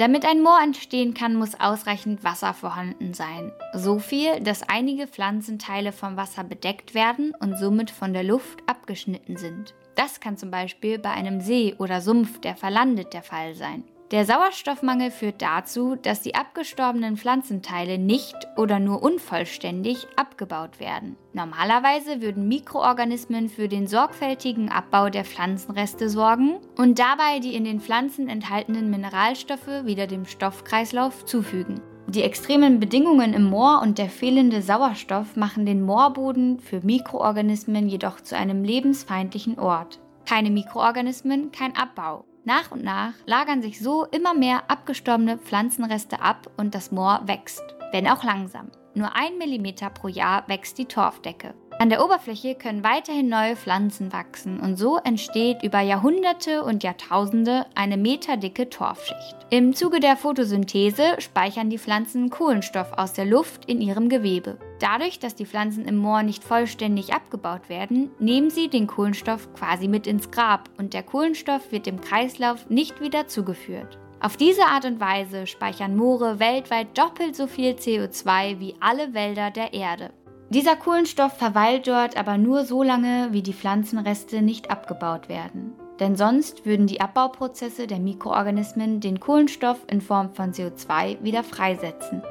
Damit 0.00 0.24
ein 0.24 0.40
Moor 0.40 0.58
entstehen 0.62 1.12
kann, 1.12 1.34
muss 1.34 1.60
ausreichend 1.60 2.24
Wasser 2.24 2.54
vorhanden 2.54 3.12
sein. 3.12 3.52
So 3.74 3.98
viel, 3.98 4.40
dass 4.40 4.66
einige 4.66 5.06
Pflanzenteile 5.06 5.92
vom 5.92 6.16
Wasser 6.16 6.42
bedeckt 6.42 6.94
werden 6.94 7.34
und 7.38 7.58
somit 7.58 7.90
von 7.90 8.14
der 8.14 8.22
Luft 8.24 8.60
abgeschnitten 8.66 9.36
sind. 9.36 9.74
Das 9.96 10.18
kann 10.18 10.38
zum 10.38 10.50
Beispiel 10.50 10.98
bei 10.98 11.10
einem 11.10 11.42
See 11.42 11.74
oder 11.76 12.00
Sumpf, 12.00 12.40
der 12.40 12.56
verlandet, 12.56 13.12
der 13.12 13.22
Fall 13.22 13.54
sein. 13.54 13.84
Der 14.10 14.24
Sauerstoffmangel 14.24 15.12
führt 15.12 15.40
dazu, 15.40 15.94
dass 15.94 16.20
die 16.20 16.34
abgestorbenen 16.34 17.16
Pflanzenteile 17.16 17.96
nicht 17.96 18.34
oder 18.56 18.80
nur 18.80 19.04
unvollständig 19.04 20.08
abgebaut 20.16 20.80
werden. 20.80 21.14
Normalerweise 21.32 22.20
würden 22.20 22.48
Mikroorganismen 22.48 23.48
für 23.48 23.68
den 23.68 23.86
sorgfältigen 23.86 24.68
Abbau 24.68 25.10
der 25.10 25.24
Pflanzenreste 25.24 26.08
sorgen 26.08 26.56
und 26.76 26.98
dabei 26.98 27.38
die 27.38 27.54
in 27.54 27.62
den 27.62 27.78
Pflanzen 27.78 28.28
enthaltenen 28.28 28.90
Mineralstoffe 28.90 29.84
wieder 29.84 30.08
dem 30.08 30.24
Stoffkreislauf 30.24 31.24
zufügen. 31.24 31.80
Die 32.08 32.24
extremen 32.24 32.80
Bedingungen 32.80 33.32
im 33.32 33.44
Moor 33.44 33.80
und 33.80 33.98
der 33.98 34.08
fehlende 34.08 34.60
Sauerstoff 34.60 35.36
machen 35.36 35.66
den 35.66 35.82
Moorboden 35.82 36.58
für 36.58 36.80
Mikroorganismen 36.80 37.88
jedoch 37.88 38.20
zu 38.20 38.36
einem 38.36 38.64
lebensfeindlichen 38.64 39.60
Ort. 39.60 40.00
Keine 40.26 40.50
Mikroorganismen, 40.50 41.52
kein 41.52 41.76
Abbau. 41.76 42.24
Nach 42.44 42.70
und 42.70 42.82
nach 42.82 43.12
lagern 43.26 43.62
sich 43.62 43.80
so 43.80 44.04
immer 44.06 44.34
mehr 44.34 44.70
abgestorbene 44.70 45.38
Pflanzenreste 45.38 46.20
ab 46.22 46.50
und 46.56 46.74
das 46.74 46.90
Moor 46.90 47.20
wächst, 47.26 47.62
wenn 47.92 48.08
auch 48.08 48.24
langsam. 48.24 48.70
Nur 48.94 49.14
ein 49.14 49.38
Millimeter 49.38 49.90
pro 49.90 50.08
Jahr 50.08 50.44
wächst 50.48 50.78
die 50.78 50.86
Torfdecke. 50.86 51.54
An 51.78 51.88
der 51.88 52.04
Oberfläche 52.04 52.56
können 52.56 52.84
weiterhin 52.84 53.28
neue 53.28 53.56
Pflanzen 53.56 54.12
wachsen 54.12 54.60
und 54.60 54.76
so 54.76 54.98
entsteht 54.98 55.62
über 55.62 55.80
Jahrhunderte 55.80 56.62
und 56.62 56.82
Jahrtausende 56.82 57.64
eine 57.74 57.96
meterdicke 57.96 58.68
Torfschicht. 58.68 59.36
Im 59.48 59.74
Zuge 59.74 60.00
der 60.00 60.16
Photosynthese 60.16 61.20
speichern 61.20 61.70
die 61.70 61.78
Pflanzen 61.78 62.28
Kohlenstoff 62.28 62.92
aus 62.92 63.14
der 63.14 63.24
Luft 63.24 63.64
in 63.64 63.80
ihrem 63.80 64.10
Gewebe. 64.10 64.58
Dadurch, 64.80 65.18
dass 65.18 65.34
die 65.34 65.44
Pflanzen 65.44 65.84
im 65.84 65.98
Moor 65.98 66.22
nicht 66.22 66.42
vollständig 66.42 67.12
abgebaut 67.12 67.68
werden, 67.68 68.10
nehmen 68.18 68.48
sie 68.48 68.68
den 68.68 68.86
Kohlenstoff 68.86 69.52
quasi 69.52 69.88
mit 69.88 70.06
ins 70.06 70.30
Grab 70.30 70.70
und 70.78 70.94
der 70.94 71.02
Kohlenstoff 71.02 71.70
wird 71.70 71.84
dem 71.84 72.00
Kreislauf 72.00 72.68
nicht 72.70 73.00
wieder 73.00 73.28
zugeführt. 73.28 73.98
Auf 74.20 74.38
diese 74.38 74.64
Art 74.64 74.86
und 74.86 74.98
Weise 74.98 75.46
speichern 75.46 75.96
Moore 75.96 76.40
weltweit 76.40 76.96
doppelt 76.96 77.36
so 77.36 77.46
viel 77.46 77.72
CO2 77.72 78.58
wie 78.58 78.74
alle 78.80 79.12
Wälder 79.12 79.50
der 79.50 79.74
Erde. 79.74 80.12
Dieser 80.48 80.76
Kohlenstoff 80.76 81.36
verweilt 81.36 81.86
dort 81.86 82.16
aber 82.16 82.38
nur 82.38 82.64
so 82.64 82.82
lange, 82.82 83.28
wie 83.32 83.42
die 83.42 83.52
Pflanzenreste 83.52 84.42
nicht 84.42 84.70
abgebaut 84.70 85.28
werden. 85.28 85.74
Denn 86.00 86.16
sonst 86.16 86.64
würden 86.64 86.86
die 86.86 87.02
Abbauprozesse 87.02 87.86
der 87.86 87.98
Mikroorganismen 87.98 89.00
den 89.00 89.20
Kohlenstoff 89.20 89.78
in 89.88 90.00
Form 90.00 90.32
von 90.34 90.52
CO2 90.52 91.22
wieder 91.22 91.44
freisetzen. 91.44 92.22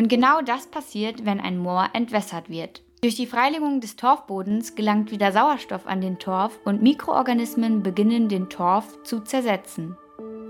Und 0.00 0.08
genau 0.08 0.40
das 0.40 0.66
passiert, 0.66 1.26
wenn 1.26 1.40
ein 1.40 1.58
Moor 1.58 1.90
entwässert 1.92 2.48
wird. 2.48 2.82
Durch 3.02 3.16
die 3.16 3.26
Freilegung 3.26 3.82
des 3.82 3.96
Torfbodens 3.96 4.74
gelangt 4.74 5.10
wieder 5.10 5.30
Sauerstoff 5.30 5.86
an 5.86 6.00
den 6.00 6.18
Torf 6.18 6.58
und 6.64 6.80
Mikroorganismen 6.80 7.82
beginnen 7.82 8.30
den 8.30 8.48
Torf 8.48 9.02
zu 9.02 9.20
zersetzen. 9.20 9.98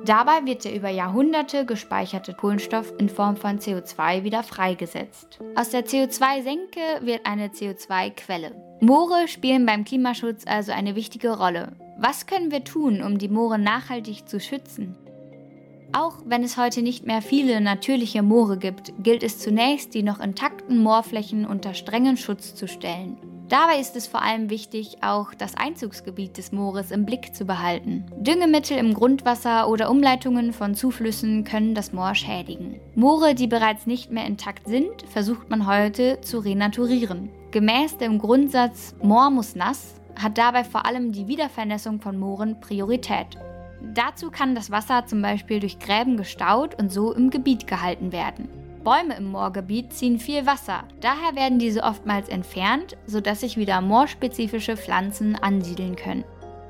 Dabei 0.04 0.44
wird 0.44 0.64
der 0.64 0.76
über 0.76 0.88
Jahrhunderte 0.88 1.66
gespeicherte 1.66 2.32
Kohlenstoff 2.32 2.94
in 2.98 3.08
Form 3.08 3.36
von 3.36 3.58
CO2 3.58 4.22
wieder 4.22 4.44
freigesetzt. 4.44 5.40
Aus 5.56 5.70
der 5.70 5.84
CO2-Senke 5.84 6.80
wird 7.00 7.26
eine 7.26 7.48
CO2-Quelle. 7.48 8.54
Moore 8.80 9.26
spielen 9.26 9.66
beim 9.66 9.84
Klimaschutz 9.84 10.44
also 10.46 10.70
eine 10.70 10.94
wichtige 10.94 11.36
Rolle. 11.36 11.72
Was 11.98 12.26
können 12.26 12.52
wir 12.52 12.62
tun, 12.62 13.02
um 13.02 13.18
die 13.18 13.28
Moore 13.28 13.58
nachhaltig 13.58 14.28
zu 14.28 14.38
schützen? 14.38 14.96
Auch 15.92 16.18
wenn 16.24 16.44
es 16.44 16.56
heute 16.56 16.82
nicht 16.82 17.04
mehr 17.04 17.20
viele 17.20 17.60
natürliche 17.60 18.22
Moore 18.22 18.58
gibt, 18.58 18.92
gilt 19.02 19.22
es 19.22 19.38
zunächst, 19.38 19.94
die 19.94 20.02
noch 20.02 20.20
intakten 20.20 20.78
Moorflächen 20.78 21.44
unter 21.44 21.74
strengen 21.74 22.16
Schutz 22.16 22.54
zu 22.54 22.68
stellen. 22.68 23.16
Dabei 23.48 23.80
ist 23.80 23.96
es 23.96 24.06
vor 24.06 24.22
allem 24.22 24.48
wichtig, 24.48 24.98
auch 25.02 25.34
das 25.34 25.56
Einzugsgebiet 25.56 26.38
des 26.38 26.52
Moores 26.52 26.92
im 26.92 27.04
Blick 27.04 27.34
zu 27.34 27.44
behalten. 27.44 28.06
Düngemittel 28.16 28.78
im 28.78 28.94
Grundwasser 28.94 29.68
oder 29.68 29.90
Umleitungen 29.90 30.52
von 30.52 30.76
Zuflüssen 30.76 31.42
können 31.42 31.74
das 31.74 31.92
Moor 31.92 32.14
schädigen. 32.14 32.78
Moore, 32.94 33.34
die 33.34 33.48
bereits 33.48 33.86
nicht 33.86 34.12
mehr 34.12 34.26
intakt 34.26 34.68
sind, 34.68 35.02
versucht 35.08 35.50
man 35.50 35.66
heute 35.66 36.20
zu 36.20 36.38
renaturieren. 36.38 37.30
Gemäß 37.50 37.96
dem 37.96 38.18
Grundsatz 38.18 38.94
Moor 39.02 39.30
muss 39.30 39.56
nass 39.56 39.94
hat 40.22 40.38
dabei 40.38 40.64
vor 40.64 40.86
allem 40.86 41.12
die 41.12 41.28
Wiedervernässung 41.28 42.00
von 42.00 42.18
Mooren 42.18 42.60
Priorität. 42.60 43.38
Dazu 43.82 44.30
kann 44.30 44.54
das 44.54 44.70
Wasser 44.70 45.06
zum 45.06 45.22
Beispiel 45.22 45.60
durch 45.60 45.78
Gräben 45.78 46.16
gestaut 46.16 46.80
und 46.80 46.92
so 46.92 47.12
im 47.12 47.30
Gebiet 47.30 47.66
gehalten 47.66 48.12
werden. 48.12 48.48
Bäume 48.84 49.16
im 49.16 49.30
Moorgebiet 49.30 49.92
ziehen 49.92 50.18
viel 50.18 50.46
Wasser, 50.46 50.84
daher 51.00 51.34
werden 51.34 51.58
diese 51.58 51.82
oftmals 51.82 52.28
entfernt, 52.28 52.96
sodass 53.06 53.40
sich 53.40 53.58
wieder 53.58 53.80
moorspezifische 53.82 54.76
Pflanzen 54.76 55.36
ansiedeln 55.36 55.96
können. 55.96 56.24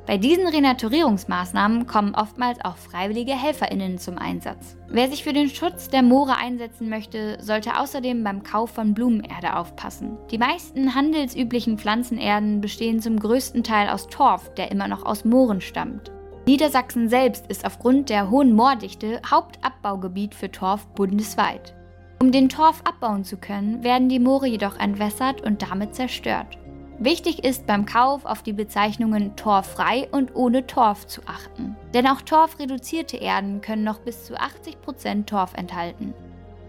Bei 0.06 0.18
diesen 0.18 0.48
Renaturierungsmaßnahmen 0.48 1.86
kommen 1.86 2.16
oftmals 2.16 2.58
auch 2.64 2.76
freiwillige 2.76 3.32
HelferInnen 3.32 3.96
zum 3.98 4.18
Einsatz. 4.18 4.76
Wer 4.88 5.08
sich 5.08 5.22
für 5.22 5.32
den 5.32 5.48
Schutz 5.48 5.88
der 5.88 6.02
Moore 6.02 6.36
einsetzen 6.36 6.88
möchte, 6.88 7.38
sollte 7.40 7.78
außerdem 7.78 8.24
beim 8.24 8.42
Kauf 8.42 8.70
von 8.70 8.92
Blumenerde 8.92 9.54
aufpassen. 9.54 10.16
Die 10.32 10.38
meisten 10.38 10.96
handelsüblichen 10.96 11.78
Pflanzenerden 11.78 12.60
bestehen 12.60 13.00
zum 13.00 13.20
größten 13.20 13.62
Teil 13.62 13.88
aus 13.88 14.08
Torf, 14.08 14.52
der 14.54 14.72
immer 14.72 14.88
noch 14.88 15.06
aus 15.06 15.24
Mooren 15.24 15.60
stammt. 15.60 16.10
Niedersachsen 16.50 17.08
selbst 17.08 17.46
ist 17.46 17.64
aufgrund 17.64 18.08
der 18.08 18.28
hohen 18.28 18.52
Moordichte 18.56 19.22
Hauptabbaugebiet 19.24 20.34
für 20.34 20.50
Torf 20.50 20.84
bundesweit. 20.96 21.76
Um 22.20 22.32
den 22.32 22.48
Torf 22.48 22.82
abbauen 22.82 23.22
zu 23.22 23.36
können, 23.36 23.84
werden 23.84 24.08
die 24.08 24.18
Moore 24.18 24.48
jedoch 24.48 24.76
entwässert 24.76 25.42
und 25.42 25.62
damit 25.62 25.94
zerstört. 25.94 26.58
Wichtig 26.98 27.44
ist 27.44 27.68
beim 27.68 27.86
Kauf 27.86 28.24
auf 28.24 28.42
die 28.42 28.52
Bezeichnungen 28.52 29.36
torffrei 29.36 30.08
und 30.10 30.34
ohne 30.34 30.66
Torf 30.66 31.06
zu 31.06 31.20
achten. 31.24 31.76
Denn 31.94 32.08
auch 32.08 32.20
torfreduzierte 32.20 33.18
Erden 33.18 33.60
können 33.60 33.84
noch 33.84 34.00
bis 34.00 34.24
zu 34.24 34.34
80% 34.34 35.26
Torf 35.26 35.54
enthalten. 35.54 36.14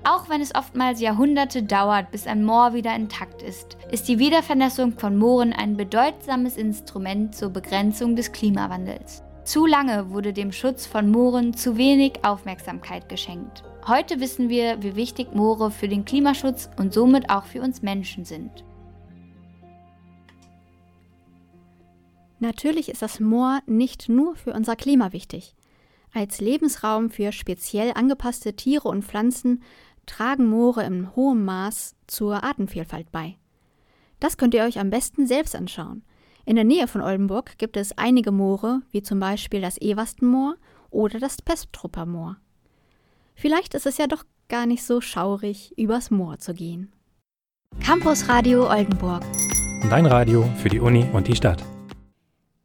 Auch 0.03 0.29
wenn 0.29 0.41
es 0.41 0.53
oftmals 0.53 1.01
Jahrhunderte 1.01 1.63
dauert, 1.63 2.11
bis 2.11 2.27
ein 2.27 2.45
Moor 2.45 2.75
wieder 2.75 2.95
intakt 2.95 3.41
ist, 3.41 3.77
ist 3.89 4.07
die 4.07 4.19
Wiedervernässung 4.19 4.93
von 4.99 5.17
Mooren 5.17 5.53
ein 5.53 5.75
bedeutsames 5.75 6.55
Instrument 6.55 7.33
zur 7.33 7.49
Begrenzung 7.49 8.15
des 8.15 8.31
Klimawandels. 8.31 9.23
Zu 9.43 9.65
lange 9.65 10.11
wurde 10.11 10.33
dem 10.33 10.51
Schutz 10.51 10.85
von 10.85 11.09
Mooren 11.09 11.55
zu 11.55 11.75
wenig 11.75 12.23
Aufmerksamkeit 12.23 13.09
geschenkt. 13.09 13.63
Heute 13.87 14.19
wissen 14.19 14.49
wir, 14.49 14.83
wie 14.83 14.95
wichtig 14.95 15.33
Moore 15.33 15.71
für 15.71 15.87
den 15.87 16.05
Klimaschutz 16.05 16.69
und 16.77 16.93
somit 16.93 17.29
auch 17.31 17.45
für 17.45 17.61
uns 17.61 17.81
Menschen 17.81 18.23
sind. 18.23 18.63
Natürlich 22.39 22.89
ist 22.89 23.01
das 23.01 23.19
Moor 23.19 23.61
nicht 23.65 24.09
nur 24.09 24.35
für 24.35 24.53
unser 24.53 24.75
Klima 24.75 25.11
wichtig. 25.11 25.55
Als 26.13 26.39
Lebensraum 26.39 27.09
für 27.09 27.31
speziell 27.31 27.93
angepasste 27.95 28.55
Tiere 28.55 28.89
und 28.89 29.03
Pflanzen 29.03 29.63
tragen 30.05 30.47
Moore 30.47 30.83
in 30.83 31.15
hohem 31.15 31.45
Maß 31.45 31.95
zur 32.05 32.43
Artenvielfalt 32.43 33.11
bei. 33.11 33.37
Das 34.19 34.37
könnt 34.37 34.53
ihr 34.53 34.63
euch 34.63 34.79
am 34.79 34.91
besten 34.91 35.25
selbst 35.25 35.55
anschauen. 35.55 36.03
In 36.45 36.55
der 36.55 36.65
Nähe 36.65 36.87
von 36.87 37.01
Oldenburg 37.01 37.57
gibt 37.57 37.77
es 37.77 37.97
einige 37.97 38.31
Moore, 38.31 38.81
wie 38.91 39.03
zum 39.03 39.19
Beispiel 39.19 39.61
das 39.61 39.79
Ewastenmoor 39.79 40.55
oder 40.89 41.19
das 41.19 41.41
Pestrupper 41.41 42.05
Moor. 42.05 42.37
Vielleicht 43.35 43.75
ist 43.75 43.85
es 43.85 43.97
ja 43.97 44.07
doch 44.07 44.23
gar 44.49 44.65
nicht 44.65 44.83
so 44.83 45.01
schaurig, 45.01 45.77
übers 45.77 46.11
Moor 46.11 46.39
zu 46.39 46.53
gehen. 46.53 46.91
Campus 47.83 48.27
Radio 48.27 48.69
Oldenburg. 48.69 49.23
Dein 49.89 50.05
Radio 50.05 50.43
für 50.57 50.69
die 50.69 50.79
Uni 50.79 51.05
und 51.13 51.27
die 51.27 51.35
Stadt. 51.35 51.63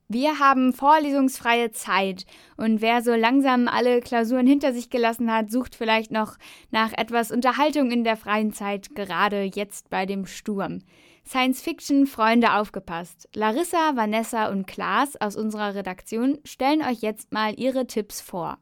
Wir 0.09 0.39
haben 0.39 0.73
vorlesungsfreie 0.73 1.73
Zeit 1.73 2.27
und 2.57 2.81
wer 2.81 3.03
so 3.03 3.15
langsam 3.15 3.67
alle 3.67 4.01
Klausuren 4.01 4.47
hinter 4.47 4.73
sich 4.73 4.89
gelassen 4.89 5.33
hat, 5.33 5.51
sucht 5.51 5.75
vielleicht 5.75 6.13
noch 6.13 6.37
nach 6.71 6.93
etwas 6.97 7.33
Unterhaltung 7.33 7.91
in 7.91 8.05
der 8.05 8.17
freien 8.17 8.53
Zeit, 8.53 8.95
gerade 8.95 9.43
jetzt 9.43 9.91
bei 9.91 10.07
dem 10.07 10.25
Sturm. 10.27 10.83
Science-Fiction-Freunde 11.27 12.55
aufgepasst. 12.55 13.29
Larissa, 13.35 13.97
Vanessa 13.97 14.49
und 14.49 14.67
Klaas 14.67 15.17
aus 15.17 15.37
unserer 15.37 15.75
Redaktion 15.75 16.39
stellen 16.45 16.83
euch 16.83 17.01
jetzt 17.01 17.33
mal 17.33 17.59
ihre 17.59 17.87
Tipps 17.87 18.21
vor. 18.21 18.59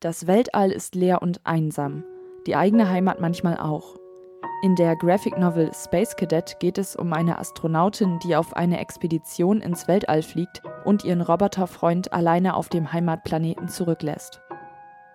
Das 0.00 0.26
Weltall 0.26 0.72
ist 0.72 0.94
leer 0.94 1.22
und 1.22 1.44
einsam, 1.44 2.04
die 2.46 2.56
eigene 2.56 2.88
Heimat 2.88 3.20
manchmal 3.20 3.58
auch. 3.58 3.96
In 4.62 4.74
der 4.74 4.96
Graphic 4.96 5.38
Novel 5.38 5.70
Space 5.74 6.16
Cadet 6.16 6.58
geht 6.60 6.78
es 6.78 6.96
um 6.96 7.12
eine 7.12 7.38
Astronautin, 7.38 8.18
die 8.20 8.34
auf 8.34 8.56
eine 8.56 8.80
Expedition 8.80 9.60
ins 9.60 9.86
Weltall 9.86 10.22
fliegt 10.22 10.62
und 10.84 11.04
ihren 11.04 11.20
Roboterfreund 11.20 12.12
alleine 12.12 12.54
auf 12.54 12.68
dem 12.70 12.92
Heimatplaneten 12.92 13.68
zurücklässt. 13.68 14.40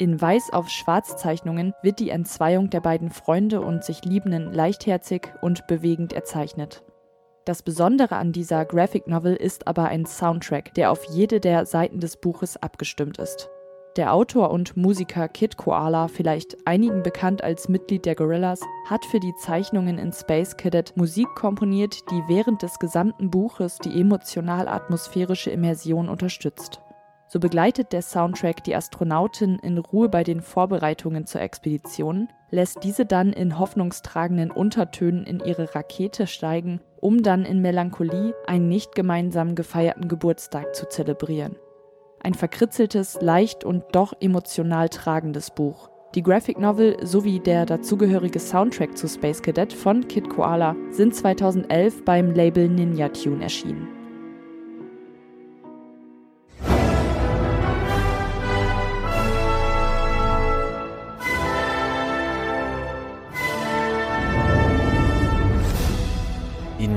In 0.02 0.20
Weiß 0.20 0.52
auf 0.52 0.68
Schwarz 0.68 1.16
Zeichnungen 1.18 1.76
wird 1.84 2.00
die 2.00 2.10
Entzweiung 2.10 2.72
der 2.72 2.80
beiden 2.80 3.12
Freunde 3.12 3.62
und 3.62 3.84
sich 3.84 4.04
Liebenden 4.04 4.52
leichtherzig 4.52 5.32
und 5.42 5.68
bewegend 5.68 6.12
erzeichnet. 6.12 6.84
Das 7.46 7.62
Besondere 7.62 8.16
an 8.16 8.32
dieser 8.32 8.66
Graphic 8.66 9.06
Novel 9.06 9.36
ist 9.36 9.68
aber 9.68 9.90
ein 9.90 10.08
Soundtrack, 10.08 10.74
der 10.74 10.90
auf 10.90 11.04
jede 11.12 11.40
der 11.40 11.68
Seiten 11.68 12.00
des 12.00 12.18
Buches 12.18 12.58
abgestimmt 12.58 13.20
ist. 13.20 13.52
Der 13.96 14.12
Autor 14.12 14.50
und 14.50 14.76
Musiker 14.76 15.28
Kid 15.28 15.58
Koala, 15.58 16.08
vielleicht 16.08 16.58
einigen 16.66 17.04
bekannt 17.04 17.44
als 17.44 17.70
Mitglied 17.70 18.08
der 18.08 18.16
Gorillas, 18.16 18.62
hat 18.90 19.06
für 19.06 19.20
die 19.20 19.36
Zeichnungen 19.36 20.00
in 20.00 20.12
Space 20.14 20.58
Cadet 20.58 20.98
Musik 20.98 21.28
komponiert, 21.36 21.96
die 22.10 22.24
während 22.28 22.64
des 22.64 22.80
gesamten 22.80 23.30
Buches 23.30 23.78
die 23.78 24.02
emotional-atmosphärische 24.02 25.52
Immersion 25.52 26.10
unterstützt. 26.10 26.82
So 27.32 27.40
begleitet 27.40 27.94
der 27.94 28.02
Soundtrack 28.02 28.64
die 28.66 28.76
Astronautin 28.76 29.58
in 29.60 29.78
Ruhe 29.78 30.10
bei 30.10 30.24
den 30.24 30.42
Vorbereitungen 30.42 31.26
zur 31.26 31.40
Expedition, 31.40 32.28
lässt 32.50 32.84
diese 32.84 33.06
dann 33.06 33.32
in 33.32 33.58
hoffnungstragenden 33.58 34.52
Untertönen 34.52 35.24
in 35.24 35.40
ihre 35.40 35.74
Rakete 35.74 36.28
steigen, 36.28 36.82
um 37.00 37.24
dann 37.24 37.46
in 37.46 37.62
Melancholie 37.62 38.34
einen 38.48 38.68
nicht 38.68 38.96
gemeinsam 38.96 39.56
gefeierten 39.56 40.10
Geburtstag 40.10 40.76
zu 40.76 40.90
zelebrieren 40.90 41.56
ein 42.24 42.34
verkritzeltes, 42.34 43.20
leicht 43.22 43.64
und 43.64 43.84
doch 43.92 44.14
emotional 44.20 44.90
tragendes 44.90 45.52
Buch. 45.52 45.90
Die 46.14 46.24
Graphic 46.24 46.60
Novel 46.60 46.98
sowie 47.06 47.40
der 47.40 47.66
dazugehörige 47.66 48.40
Soundtrack 48.40 48.98
zu 48.98 49.08
Space 49.08 49.42
Cadet 49.42 49.72
von 49.72 50.08
Kid 50.08 50.30
Koala 50.30 50.76
sind 50.90 51.16
2011 51.16 52.04
beim 52.04 52.32
Label 52.32 52.68
Ninja 52.68 53.10
Tune 53.10 53.42
erschienen. 53.42 54.01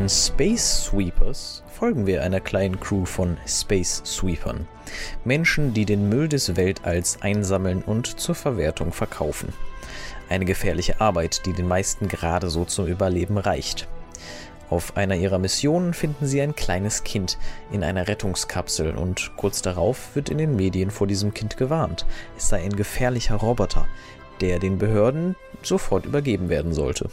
In 0.04 0.10
Space 0.10 0.84
Sweepers 0.84 1.62
folgen 1.66 2.06
wir 2.06 2.22
einer 2.22 2.40
kleinen 2.40 2.78
Crew 2.78 3.06
von 3.06 3.38
Space 3.46 4.02
Sweepern. 4.04 4.68
Menschen, 5.24 5.72
die 5.72 5.86
den 5.86 6.10
Müll 6.10 6.28
des 6.28 6.56
Weltalls 6.56 7.22
einsammeln 7.22 7.82
und 7.82 8.20
zur 8.20 8.34
Verwertung 8.34 8.92
verkaufen. 8.92 9.54
Eine 10.28 10.44
gefährliche 10.44 11.00
Arbeit, 11.00 11.46
die 11.46 11.54
den 11.54 11.66
meisten 11.66 12.06
gerade 12.08 12.50
so 12.50 12.66
zum 12.66 12.86
Überleben 12.86 13.38
reicht. 13.38 13.88
Auf 14.68 14.94
einer 14.98 15.16
ihrer 15.16 15.38
Missionen 15.38 15.94
finden 15.94 16.26
sie 16.26 16.42
ein 16.42 16.54
kleines 16.54 17.02
Kind 17.04 17.38
in 17.72 17.82
einer 17.82 18.06
Rettungskapsel 18.06 18.94
und 18.98 19.32
kurz 19.38 19.62
darauf 19.62 20.14
wird 20.14 20.28
in 20.28 20.36
den 20.36 20.54
Medien 20.54 20.90
vor 20.90 21.06
diesem 21.06 21.32
Kind 21.32 21.56
gewarnt. 21.56 22.04
Es 22.36 22.50
sei 22.50 22.62
ein 22.62 22.76
gefährlicher 22.76 23.36
Roboter, 23.36 23.88
der 24.42 24.58
den 24.58 24.76
Behörden 24.76 25.34
sofort 25.62 26.04
übergeben 26.04 26.50
werden 26.50 26.74
sollte. 26.74 27.08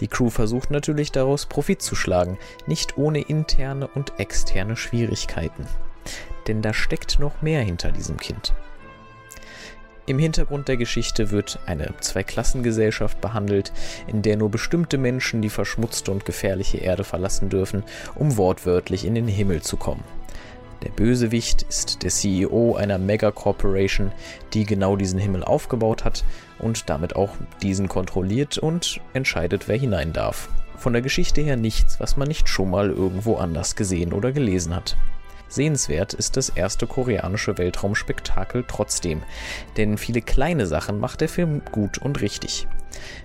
Die 0.00 0.08
Crew 0.08 0.30
versucht 0.30 0.70
natürlich 0.70 1.12
daraus 1.12 1.46
Profit 1.46 1.82
zu 1.82 1.94
schlagen, 1.94 2.38
nicht 2.66 2.98
ohne 2.98 3.20
interne 3.20 3.88
und 3.88 4.18
externe 4.18 4.76
Schwierigkeiten. 4.76 5.66
Denn 6.46 6.62
da 6.62 6.74
steckt 6.74 7.18
noch 7.18 7.42
mehr 7.42 7.62
hinter 7.62 7.92
diesem 7.92 8.18
Kind. 8.18 8.52
Im 10.08 10.20
Hintergrund 10.20 10.68
der 10.68 10.76
Geschichte 10.76 11.32
wird 11.32 11.58
eine 11.66 11.92
Zweiklassengesellschaft 11.98 13.20
behandelt, 13.20 13.72
in 14.06 14.22
der 14.22 14.36
nur 14.36 14.50
bestimmte 14.50 14.98
Menschen 14.98 15.42
die 15.42 15.50
verschmutzte 15.50 16.12
und 16.12 16.24
gefährliche 16.24 16.78
Erde 16.78 17.02
verlassen 17.02 17.48
dürfen, 17.48 17.82
um 18.14 18.36
wortwörtlich 18.36 19.04
in 19.04 19.16
den 19.16 19.26
Himmel 19.26 19.62
zu 19.62 19.76
kommen. 19.76 20.04
Der 20.82 20.90
Bösewicht 20.90 21.62
ist 21.62 22.02
der 22.02 22.10
CEO 22.10 22.76
einer 22.76 22.98
Mega-Corporation, 22.98 24.12
die 24.52 24.64
genau 24.64 24.96
diesen 24.96 25.18
Himmel 25.18 25.42
aufgebaut 25.42 26.04
hat 26.04 26.24
und 26.58 26.88
damit 26.90 27.16
auch 27.16 27.30
diesen 27.62 27.88
kontrolliert 27.88 28.58
und 28.58 29.00
entscheidet, 29.14 29.68
wer 29.68 29.78
hinein 29.78 30.12
darf. 30.12 30.48
Von 30.76 30.92
der 30.92 31.02
Geschichte 31.02 31.40
her 31.40 31.56
nichts, 31.56 31.98
was 32.00 32.16
man 32.16 32.28
nicht 32.28 32.48
schon 32.48 32.70
mal 32.70 32.90
irgendwo 32.90 33.36
anders 33.36 33.76
gesehen 33.76 34.12
oder 34.12 34.32
gelesen 34.32 34.74
hat. 34.76 34.96
Sehenswert 35.48 36.12
ist 36.12 36.36
das 36.36 36.48
erste 36.50 36.86
koreanische 36.86 37.56
Weltraumspektakel 37.56 38.64
trotzdem, 38.66 39.22
denn 39.76 39.96
viele 39.96 40.20
kleine 40.20 40.66
Sachen 40.66 40.98
macht 40.98 41.20
der 41.20 41.28
Film 41.28 41.62
gut 41.70 41.98
und 41.98 42.20
richtig. 42.20 42.66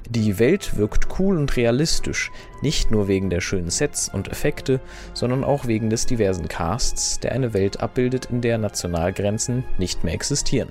Die 0.09 0.39
Welt 0.39 0.77
wirkt 0.77 1.19
cool 1.19 1.37
und 1.37 1.55
realistisch, 1.55 2.31
nicht 2.61 2.91
nur 2.91 3.07
wegen 3.07 3.29
der 3.29 3.41
schönen 3.41 3.69
Sets 3.69 4.09
und 4.09 4.27
Effekte, 4.29 4.79
sondern 5.13 5.43
auch 5.43 5.67
wegen 5.67 5.89
des 5.89 6.05
diversen 6.05 6.47
Casts, 6.47 7.19
der 7.19 7.31
eine 7.31 7.53
Welt 7.53 7.79
abbildet, 7.81 8.27
in 8.31 8.41
der 8.41 8.57
Nationalgrenzen 8.57 9.63
nicht 9.77 10.03
mehr 10.03 10.13
existieren. 10.13 10.69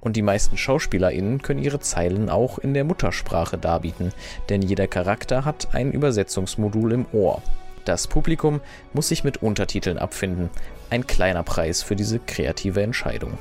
Und 0.00 0.16
die 0.16 0.22
meisten 0.22 0.56
SchauspielerInnen 0.56 1.42
können 1.42 1.62
ihre 1.62 1.80
Zeilen 1.80 2.28
auch 2.28 2.58
in 2.58 2.74
der 2.74 2.84
Muttersprache 2.84 3.58
darbieten, 3.58 4.12
denn 4.48 4.62
jeder 4.62 4.86
Charakter 4.86 5.44
hat 5.44 5.74
ein 5.74 5.92
Übersetzungsmodul 5.92 6.92
im 6.92 7.06
Ohr. 7.12 7.42
Das 7.84 8.06
Publikum 8.06 8.60
muss 8.92 9.08
sich 9.08 9.24
mit 9.24 9.42
Untertiteln 9.42 9.98
abfinden. 9.98 10.50
Ein 10.90 11.06
kleiner 11.06 11.42
Preis 11.42 11.82
für 11.82 11.96
diese 11.96 12.18
kreative 12.18 12.82
Entscheidung. 12.82 13.38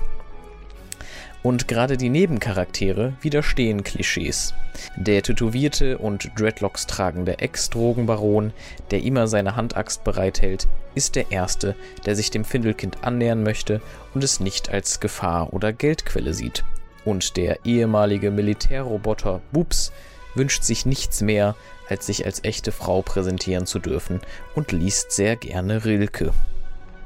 Und 1.44 1.68
gerade 1.68 1.98
die 1.98 2.10
Nebencharaktere 2.10 3.14
widerstehen 3.22 3.84
Klischees. 3.84 4.54
Der 4.96 5.22
tätowierte 5.22 5.98
und 5.98 6.32
Dreadlocks 6.40 6.88
tragende 6.88 7.40
Ex-Drogenbaron, 7.40 8.54
der 8.92 9.04
immer 9.04 9.28
seine 9.28 9.58
Handaxt 9.58 10.06
bereithält, 10.06 10.70
ist 10.96 11.16
der 11.16 11.32
Erste, 11.32 11.76
der 12.06 12.16
sich 12.16 12.32
dem 12.32 12.46
Findelkind 12.46 13.04
annähern 13.04 13.44
möchte 13.44 13.82
und 14.14 14.24
es 14.24 14.40
nicht 14.40 14.70
als 14.70 15.02
Gefahr 15.02 15.54
oder 15.54 15.74
Geldquelle 15.74 16.34
sieht. 16.34 16.64
Und 17.04 17.36
der 17.36 17.66
ehemalige 17.66 18.32
Militärroboter 18.32 19.42
Boops 19.52 19.92
wünscht 20.36 20.64
sich 20.64 20.86
nichts 20.86 21.22
mehr, 21.22 21.58
als 21.90 22.06
sich 22.06 22.26
als 22.26 22.46
echte 22.46 22.72
Frau 22.72 23.02
präsentieren 23.02 23.66
zu 23.66 23.80
dürfen 23.80 24.22
und 24.56 24.72
liest 24.72 25.12
sehr 25.12 25.36
gerne 25.36 25.84
Rilke. 25.84 26.32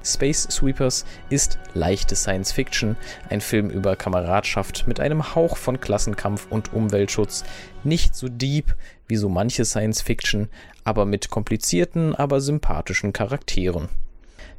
Space 0.03 0.47
Sweepers 0.49 1.05
ist 1.29 1.59
leichte 1.73 2.15
Science 2.15 2.51
Fiction, 2.51 2.95
ein 3.29 3.41
Film 3.41 3.69
über 3.69 3.95
Kameradschaft 3.95 4.87
mit 4.87 4.99
einem 4.99 5.35
Hauch 5.35 5.57
von 5.57 5.79
Klassenkampf 5.79 6.47
und 6.49 6.73
Umweltschutz, 6.73 7.43
nicht 7.83 8.15
so 8.15 8.29
deep 8.29 8.75
wie 9.07 9.17
so 9.17 9.29
manche 9.29 9.65
Science 9.65 10.01
Fiction, 10.01 10.49
aber 10.83 11.05
mit 11.05 11.29
komplizierten, 11.29 12.15
aber 12.15 12.41
sympathischen 12.41 13.13
Charakteren. 13.13 13.89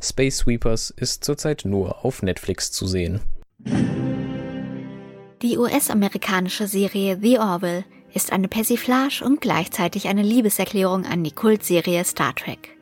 Space 0.00 0.38
Sweepers 0.38 0.90
ist 0.90 1.24
zurzeit 1.24 1.62
nur 1.64 2.04
auf 2.04 2.22
Netflix 2.22 2.70
zu 2.70 2.86
sehen. 2.86 3.20
Die 5.42 5.56
US-amerikanische 5.56 6.66
Serie 6.66 7.18
The 7.20 7.38
Orville 7.38 7.84
ist 8.14 8.32
eine 8.32 8.48
Persiflage 8.48 9.22
und 9.24 9.40
gleichzeitig 9.40 10.08
eine 10.08 10.22
Liebeserklärung 10.22 11.04
an 11.04 11.22
die 11.24 11.32
Kultserie 11.32 12.04
Star 12.04 12.34
Trek. 12.34 12.77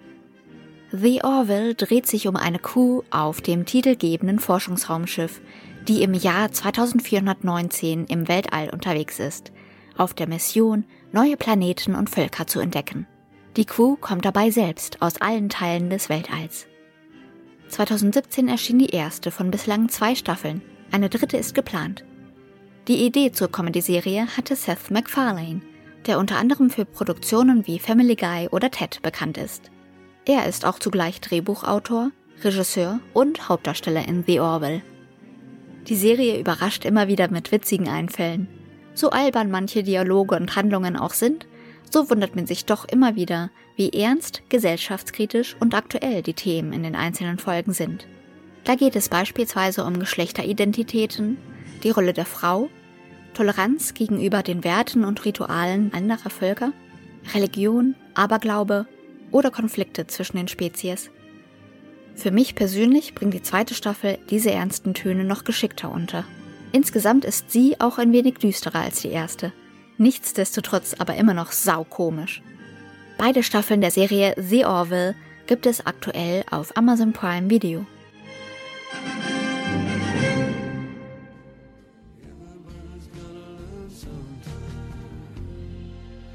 The 0.99 1.23
Orville 1.25 1.75
dreht 1.75 2.07
sich 2.07 2.27
um 2.27 2.37
eine 2.37 2.59
Kuh 2.59 3.03
auf 3.11 3.43
dem 3.43 3.67
titelgebenden 3.67 4.39
Forschungsraumschiff, 4.39 5.43
die 5.87 6.03
im 6.03 6.15
Jahr 6.15 6.51
2419 6.51 8.07
im 8.07 8.29
Weltall 8.29 8.71
unterwegs 8.71 9.19
ist, 9.19 9.53
auf 9.99 10.15
der 10.15 10.27
Mission, 10.27 10.85
neue 11.13 11.37
Planeten 11.37 11.95
und 11.95 12.09
Völker 12.09 12.47
zu 12.47 12.61
entdecken. 12.61 13.07
Die 13.59 13.67
Kuh 13.67 13.97
kommt 13.97 14.25
dabei 14.25 14.51
selbst 14.51 15.03
aus 15.03 15.21
allen 15.21 15.51
Teilen 15.51 15.91
des 15.91 16.09
Weltalls. 16.09 16.67
2017 17.69 18.49
erschien 18.49 18.79
die 18.79 18.91
erste 18.91 19.31
von 19.31 19.51
bislang 19.51 19.91
zwei 19.91 20.15
Staffeln, 20.15 20.63
eine 20.93 21.11
dritte 21.11 21.37
ist 21.37 21.55
geplant. 21.55 22.07
Die 22.89 23.05
Idee 23.05 23.33
zur 23.33 23.53
Comedy-Serie 23.53 24.29
hatte 24.35 24.57
Seth 24.57 24.91
MacFarlane, 24.91 25.61
der 26.07 26.19
unter 26.19 26.39
anderem 26.39 26.71
für 26.71 26.87
Produktionen 26.87 27.67
wie 27.67 27.81
Family 27.81 28.17
Guy 28.17 28.49
oder 28.49 28.71
Ted 28.71 29.03
bekannt 29.03 29.37
ist. 29.37 29.71
Er 30.29 30.47
ist 30.47 30.65
auch 30.65 30.81
zugleich 30.81 31.21
Drehbuchautor, 31.21 32.11
Regisseur 32.43 32.99
und 33.15 33.49
Hauptdarsteller 33.49 34.09
in 34.09 34.25
The 34.27 34.41
Orville. 34.41 34.83
Die 35.87 35.95
Serie 35.95 36.41
überrascht 36.41 36.85
immer 36.85 37.07
wieder 37.07 37.31
mit 37.31 37.53
witzigen 37.53 37.89
Einfällen. 37.89 38.49
So 38.93 39.11
albern 39.11 39.53
manche 39.53 39.85
Dialoge 39.85 40.35
und 40.35 40.57
Handlungen 40.57 40.97
auch 40.97 41.13
sind, 41.13 41.47
so 41.89 42.11
wundert 42.11 42.35
man 42.35 42.49
sich 42.49 42.65
doch 42.65 42.87
immer 42.89 43.15
wieder, 43.15 43.51
wie 43.77 43.91
ernst, 43.91 44.43
gesellschaftskritisch 44.49 45.55
und 45.61 45.77
aktuell 45.77 46.23
die 46.23 46.35
Themen 46.35 46.73
in 46.73 46.83
den 46.83 46.97
einzelnen 46.97 47.39
Folgen 47.39 47.73
sind. 47.73 48.09
Da 48.65 48.75
geht 48.75 48.97
es 48.97 49.09
beispielsweise 49.09 49.85
um 49.85 50.01
Geschlechteridentitäten, 50.01 51.39
die 51.85 51.91
Rolle 51.91 52.13
der 52.13 52.27
Frau, 52.27 52.69
Toleranz 53.35 53.95
gegenüber 53.95 54.43
den 54.43 54.65
Werten 54.65 55.05
und 55.05 55.25
Ritualen 55.25 55.93
anderer 55.95 56.31
Völker, 56.31 56.73
Religion, 57.33 57.95
Aberglaube 58.15 58.87
oder 59.31 59.51
Konflikte 59.51 60.07
zwischen 60.07 60.37
den 60.37 60.49
Spezies. 60.49 61.11
Für 62.15 62.31
mich 62.31 62.55
persönlich 62.55 63.15
bringt 63.15 63.35
die 63.35 63.43
zweite 63.43 63.75
Staffel 63.75 64.19
diese 64.31 64.51
ernsten 64.51 64.95
Töne 64.95 65.25
noch 65.25 65.45
geschickter 65.45 65.91
unter. 65.91 66.25
Insgesamt 66.73 67.25
ist 67.25 67.51
sie 67.51 67.81
auch 67.81 67.99
ein 67.99 68.13
wenig 68.13 68.39
düsterer 68.39 68.81
als 68.81 69.01
die 69.03 69.11
erste. 69.11 69.53
Nichtsdestotrotz 69.99 70.95
aber 70.99 71.15
immer 71.17 71.35
noch 71.35 71.53
saukomisch. 71.53 72.43
Beide 73.19 73.43
Staffeln 73.43 73.81
der 73.81 73.91
Serie 73.91 74.35
The 74.37 74.65
Orville 74.65 75.15
gibt 75.47 75.67
es 75.67 75.87
aktuell 75.87 76.45
auf 76.51 76.77
Amazon 76.77 77.13
Prime 77.13 77.49
Video. 77.49 77.87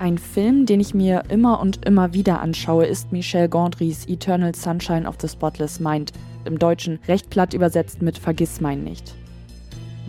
Ein 0.01 0.17
Film, 0.17 0.65
den 0.65 0.79
ich 0.79 0.95
mir 0.95 1.25
immer 1.29 1.59
und 1.59 1.85
immer 1.85 2.11
wieder 2.11 2.41
anschaue, 2.41 2.87
ist 2.87 3.11
Michel 3.11 3.47
Gondrys 3.47 4.07
Eternal 4.07 4.55
Sunshine 4.55 5.07
of 5.07 5.17
the 5.21 5.27
Spotless 5.27 5.79
Mind, 5.79 6.11
im 6.43 6.57
Deutschen 6.57 6.97
recht 7.07 7.29
platt 7.29 7.53
übersetzt 7.53 8.01
mit 8.01 8.17
Vergiss 8.17 8.61
mein 8.61 8.83
nicht. 8.83 9.13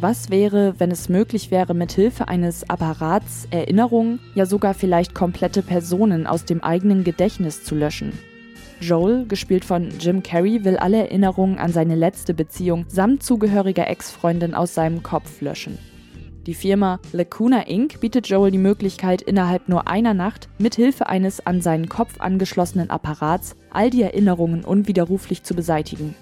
Was 0.00 0.30
wäre, 0.30 0.76
wenn 0.78 0.90
es 0.90 1.10
möglich 1.10 1.50
wäre, 1.50 1.74
mit 1.74 1.92
Hilfe 1.92 2.28
eines 2.28 2.70
Apparats 2.70 3.46
Erinnerungen, 3.50 4.18
ja 4.34 4.46
sogar 4.46 4.72
vielleicht 4.72 5.12
komplette 5.14 5.60
Personen 5.60 6.26
aus 6.26 6.46
dem 6.46 6.64
eigenen 6.64 7.04
Gedächtnis 7.04 7.62
zu 7.62 7.74
löschen? 7.74 8.18
Joel, 8.80 9.26
gespielt 9.26 9.66
von 9.66 9.90
Jim 10.00 10.22
Carrey, 10.22 10.64
will 10.64 10.78
alle 10.78 11.00
Erinnerungen 11.00 11.58
an 11.58 11.70
seine 11.70 11.96
letzte 11.96 12.32
Beziehung 12.32 12.86
samt 12.88 13.22
zugehöriger 13.22 13.86
Ex-Freundin 13.88 14.54
aus 14.54 14.72
seinem 14.72 15.02
Kopf 15.02 15.42
löschen. 15.42 15.76
Die 16.46 16.54
Firma 16.54 16.98
Lacuna 17.12 17.68
Inc. 17.68 18.00
bietet 18.00 18.26
Joel 18.26 18.50
die 18.50 18.58
Möglichkeit, 18.58 19.22
innerhalb 19.22 19.68
nur 19.68 19.86
einer 19.86 20.12
Nacht 20.12 20.48
mit 20.58 20.74
Hilfe 20.74 21.06
eines 21.06 21.46
an 21.46 21.60
seinen 21.60 21.88
Kopf 21.88 22.20
angeschlossenen 22.20 22.90
Apparats 22.90 23.54
all 23.70 23.90
die 23.90 24.02
Erinnerungen 24.02 24.64
unwiderruflich 24.64 25.44
zu 25.44 25.54
beseitigen. 25.54 26.16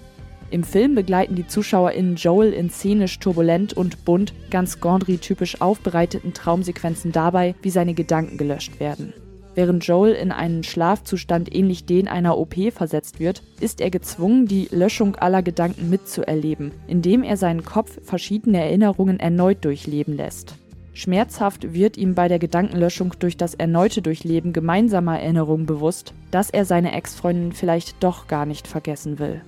Im 0.51 0.63
Film 0.63 0.93
begleiten 0.93 1.33
die 1.33 1.47
ZuschauerInnen 1.47 2.17
Joel 2.17 2.53
in 2.53 2.69
szenisch 2.69 3.17
turbulent 3.17 3.73
und 3.73 4.05
bunt, 4.05 4.33
ganz 4.51 4.79
Gondry-typisch 4.79 5.59
aufbereiteten 5.59 6.33
Traumsequenzen 6.33 7.11
dabei, 7.11 7.55
wie 7.63 7.71
seine 7.71 7.95
Gedanken 7.95 8.37
gelöscht 8.37 8.79
werden. 8.79 9.13
Während 9.53 9.85
Joel 9.85 10.13
in 10.13 10.31
einen 10.31 10.63
Schlafzustand 10.63 11.53
ähnlich 11.53 11.85
den 11.85 12.07
einer 12.07 12.37
OP 12.37 12.55
versetzt 12.73 13.19
wird, 13.19 13.43
ist 13.59 13.81
er 13.81 13.89
gezwungen, 13.89 14.45
die 14.45 14.69
Löschung 14.71 15.17
aller 15.17 15.43
Gedanken 15.43 15.89
mitzuerleben, 15.89 16.71
indem 16.87 17.21
er 17.23 17.35
seinen 17.35 17.65
Kopf 17.65 17.99
verschiedene 18.03 18.59
Erinnerungen 18.59 19.19
erneut 19.19 19.65
durchleben 19.65 20.15
lässt. 20.15 20.55
Schmerzhaft 20.93 21.73
wird 21.73 21.97
ihm 21.97 22.15
bei 22.15 22.27
der 22.27 22.39
Gedankenlöschung 22.39 23.13
durch 23.19 23.37
das 23.37 23.53
erneute 23.53 24.01
Durchleben 24.01 24.53
gemeinsamer 24.53 25.19
Erinnerungen 25.19 25.65
bewusst, 25.65 26.13
dass 26.31 26.49
er 26.49 26.65
seine 26.65 26.93
Ex-Freundin 26.93 27.53
vielleicht 27.53 28.01
doch 28.03 28.27
gar 28.27 28.45
nicht 28.45 28.67
vergessen 28.67 29.19
will. 29.19 29.41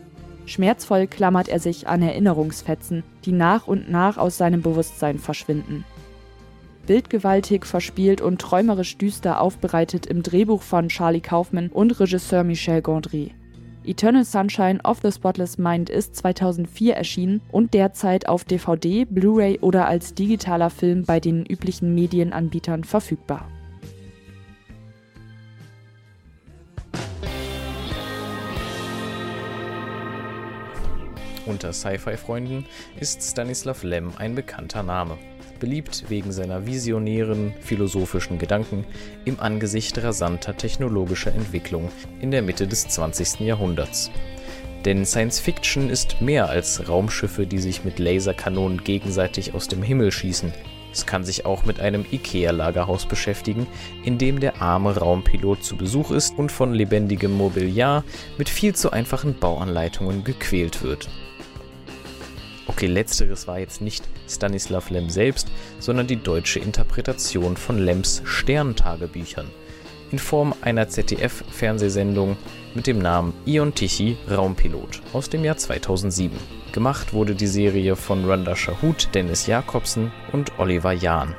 Schmerzvoll 0.45 1.07
klammert 1.07 1.47
er 1.47 1.59
sich 1.59 1.87
an 1.87 2.01
Erinnerungsfetzen, 2.01 3.03
die 3.23 3.31
nach 3.31 3.67
und 3.67 3.89
nach 3.89 4.17
aus 4.17 4.37
seinem 4.37 4.61
Bewusstsein 4.61 5.19
verschwinden 5.19 5.85
bildgewaltig, 6.85 7.65
verspielt 7.65 8.21
und 8.21 8.39
träumerisch 8.39 8.97
düster 8.97 9.41
aufbereitet 9.41 10.05
im 10.05 10.23
Drehbuch 10.23 10.61
von 10.61 10.89
Charlie 10.89 11.21
Kaufman 11.21 11.69
und 11.69 11.99
Regisseur 11.99 12.43
Michel 12.43 12.81
Gondry. 12.81 13.31
Eternal 13.85 14.23
Sunshine 14.23 14.79
of 14.83 14.99
the 15.01 15.11
Spotless 15.11 15.57
Mind 15.57 15.89
ist 15.89 16.15
2004 16.15 16.95
erschienen 16.95 17.41
und 17.51 17.73
derzeit 17.73 18.29
auf 18.29 18.45
DVD, 18.45 19.03
Blu-ray 19.03 19.59
oder 19.59 19.87
als 19.87 20.13
digitaler 20.13 20.69
Film 20.69 21.03
bei 21.03 21.19
den 21.19 21.45
üblichen 21.45 21.93
Medienanbietern 21.93 22.85
verfügbar. 22.85 23.45
Unter 31.45 31.73
Sci-Fi-Freunden 31.73 32.65
ist 32.97 33.21
Stanislav 33.21 33.83
Lem 33.83 34.13
ein 34.17 34.33
bekannter 34.33 34.81
Name 34.81 35.17
beliebt 35.63 36.03
wegen 36.09 36.33
seiner 36.33 36.65
visionären, 36.65 37.53
philosophischen 37.61 38.37
Gedanken 38.37 38.83
im 39.23 39.39
Angesicht 39.39 39.97
rasanter 40.03 40.57
technologischer 40.57 41.33
Entwicklung 41.33 41.89
in 42.19 42.31
der 42.31 42.41
Mitte 42.41 42.67
des 42.67 42.89
20. 42.89 43.39
Jahrhunderts. 43.39 44.11
Denn 44.83 45.05
Science 45.05 45.39
Fiction 45.39 45.89
ist 45.89 46.19
mehr 46.19 46.49
als 46.49 46.89
Raumschiffe, 46.89 47.47
die 47.47 47.59
sich 47.59 47.85
mit 47.85 47.97
Laserkanonen 47.97 48.83
gegenseitig 48.83 49.53
aus 49.53 49.69
dem 49.69 49.81
Himmel 49.81 50.11
schießen. 50.11 50.51
Es 50.91 51.05
kann 51.05 51.23
sich 51.23 51.45
auch 51.45 51.63
mit 51.63 51.79
einem 51.79 52.03
IKEA-Lagerhaus 52.11 53.05
beschäftigen, 53.05 53.65
in 54.03 54.17
dem 54.17 54.41
der 54.41 54.61
arme 54.61 54.97
Raumpilot 54.97 55.63
zu 55.63 55.77
Besuch 55.77 56.11
ist 56.11 56.37
und 56.37 56.51
von 56.51 56.73
lebendigem 56.73 57.31
Mobiliar 57.31 58.03
mit 58.37 58.49
viel 58.49 58.75
zu 58.75 58.91
einfachen 58.91 59.39
Bauanleitungen 59.39 60.25
gequält 60.25 60.83
wird. 60.83 61.07
Okay, 62.67 62.87
letzteres 62.87 63.47
war 63.47 63.59
jetzt 63.59 63.81
nicht 63.81 64.03
Stanislav 64.27 64.89
Lem 64.89 65.09
selbst, 65.09 65.47
sondern 65.79 66.07
die 66.07 66.21
deutsche 66.21 66.59
Interpretation 66.59 67.57
von 67.57 67.77
Lems 67.77 68.21
Sterntagebüchern 68.25 69.47
in 70.13 70.19
Form 70.19 70.53
einer 70.61 70.87
ZDF-Fernsehsendung 70.87 72.37
mit 72.75 72.85
dem 72.85 72.99
Namen 72.99 73.33
Ion 73.45 73.73
Tichy 73.73 74.15
Raumpilot 74.29 75.01
aus 75.11 75.27
dem 75.27 75.43
Jahr 75.43 75.57
2007. 75.57 76.37
Gemacht 76.71 77.13
wurde 77.13 77.33
die 77.33 77.47
Serie 77.47 77.95
von 77.95 78.23
Randa 78.23 78.55
Shahut, 78.55 79.09
Dennis 79.15 79.47
Jakobsen 79.47 80.11
und 80.31 80.59
Oliver 80.59 80.93
Jahn. 80.93 81.35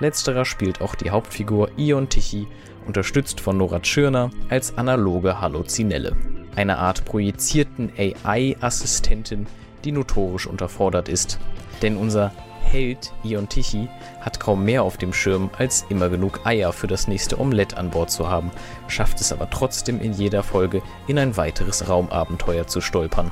Letzterer 0.00 0.44
spielt 0.44 0.80
auch 0.80 0.96
die 0.96 1.10
Hauptfigur 1.10 1.70
Ion 1.76 2.08
Tichy, 2.08 2.48
unterstützt 2.84 3.40
von 3.40 3.56
Nora 3.58 3.78
Tschirner, 3.78 4.30
als 4.48 4.76
analoge 4.76 5.40
Halluzinelle. 5.40 6.16
Eine 6.56 6.78
Art 6.78 7.04
projizierten 7.04 7.92
AI-Assistentin, 7.96 9.46
die 9.84 9.92
notorisch 9.92 10.46
unterfordert 10.46 11.08
ist. 11.08 11.38
Denn 11.82 11.96
unser 11.96 12.32
Held 12.62 13.12
Ion 13.22 13.48
Tichy 13.48 13.88
hat 14.20 14.40
kaum 14.40 14.64
mehr 14.64 14.82
auf 14.82 14.96
dem 14.96 15.12
Schirm, 15.12 15.50
als 15.56 15.86
immer 15.88 16.08
genug 16.08 16.40
Eier 16.44 16.72
für 16.72 16.88
das 16.88 17.06
nächste 17.06 17.40
Omelett 17.40 17.76
an 17.76 17.90
Bord 17.90 18.10
zu 18.10 18.28
haben, 18.28 18.50
schafft 18.88 19.20
es 19.20 19.32
aber 19.32 19.48
trotzdem 19.50 20.00
in 20.00 20.12
jeder 20.12 20.42
Folge 20.42 20.82
in 21.06 21.18
ein 21.18 21.36
weiteres 21.36 21.88
Raumabenteuer 21.88 22.66
zu 22.66 22.80
stolpern. 22.80 23.30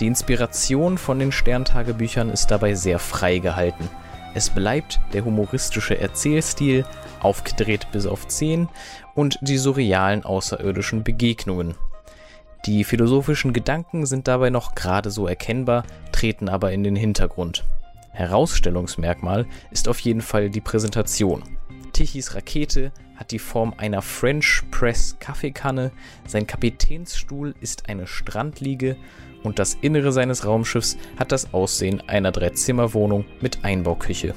Die 0.00 0.06
Inspiration 0.06 0.98
von 0.98 1.18
den 1.18 1.32
Sterntagebüchern 1.32 2.30
ist 2.30 2.50
dabei 2.50 2.74
sehr 2.74 2.98
frei 2.98 3.38
gehalten. 3.38 3.88
Es 4.34 4.50
bleibt 4.50 5.00
der 5.12 5.24
humoristische 5.24 5.98
Erzählstil, 5.98 6.84
aufgedreht 7.20 7.88
bis 7.92 8.06
auf 8.06 8.26
10, 8.26 8.68
und 9.14 9.38
die 9.40 9.58
surrealen 9.58 10.24
außerirdischen 10.24 11.04
Begegnungen. 11.04 11.74
Die 12.66 12.82
philosophischen 12.84 13.52
Gedanken 13.52 14.06
sind 14.06 14.26
dabei 14.26 14.48
noch 14.48 14.74
gerade 14.74 15.10
so 15.10 15.26
erkennbar, 15.26 15.84
treten 16.12 16.48
aber 16.48 16.72
in 16.72 16.82
den 16.82 16.96
Hintergrund. 16.96 17.64
Herausstellungsmerkmal 18.10 19.46
ist 19.70 19.86
auf 19.86 20.00
jeden 20.00 20.22
Fall 20.22 20.48
die 20.48 20.62
Präsentation. 20.62 21.42
Tichys 21.92 22.34
Rakete 22.34 22.90
hat 23.16 23.32
die 23.32 23.38
Form 23.38 23.74
einer 23.76 24.00
French 24.00 24.62
Press 24.70 25.16
Kaffeekanne, 25.20 25.92
sein 26.26 26.46
Kapitänsstuhl 26.46 27.54
ist 27.60 27.90
eine 27.90 28.06
Strandliege 28.06 28.96
und 29.42 29.58
das 29.58 29.74
Innere 29.82 30.10
seines 30.10 30.46
Raumschiffs 30.46 30.96
hat 31.18 31.32
das 31.32 31.52
Aussehen 31.52 32.02
einer 32.08 32.32
Dreizimmerwohnung 32.32 33.26
mit 33.42 33.62
Einbauküche. 33.62 34.34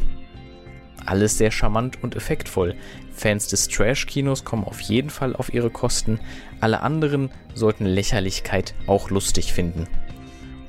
Alles 1.07 1.37
sehr 1.37 1.51
charmant 1.51 2.03
und 2.03 2.15
effektvoll. 2.15 2.75
Fans 3.13 3.47
des 3.47 3.69
Trash-Kinos 3.69 4.43
kommen 4.43 4.65
auf 4.65 4.81
jeden 4.81 5.09
Fall 5.09 5.35
auf 5.35 5.53
ihre 5.53 5.69
Kosten, 5.69 6.19
alle 6.59 6.81
anderen 6.81 7.31
sollten 7.55 7.85
Lächerlichkeit 7.85 8.75
auch 8.87 9.09
lustig 9.09 9.53
finden. 9.53 9.87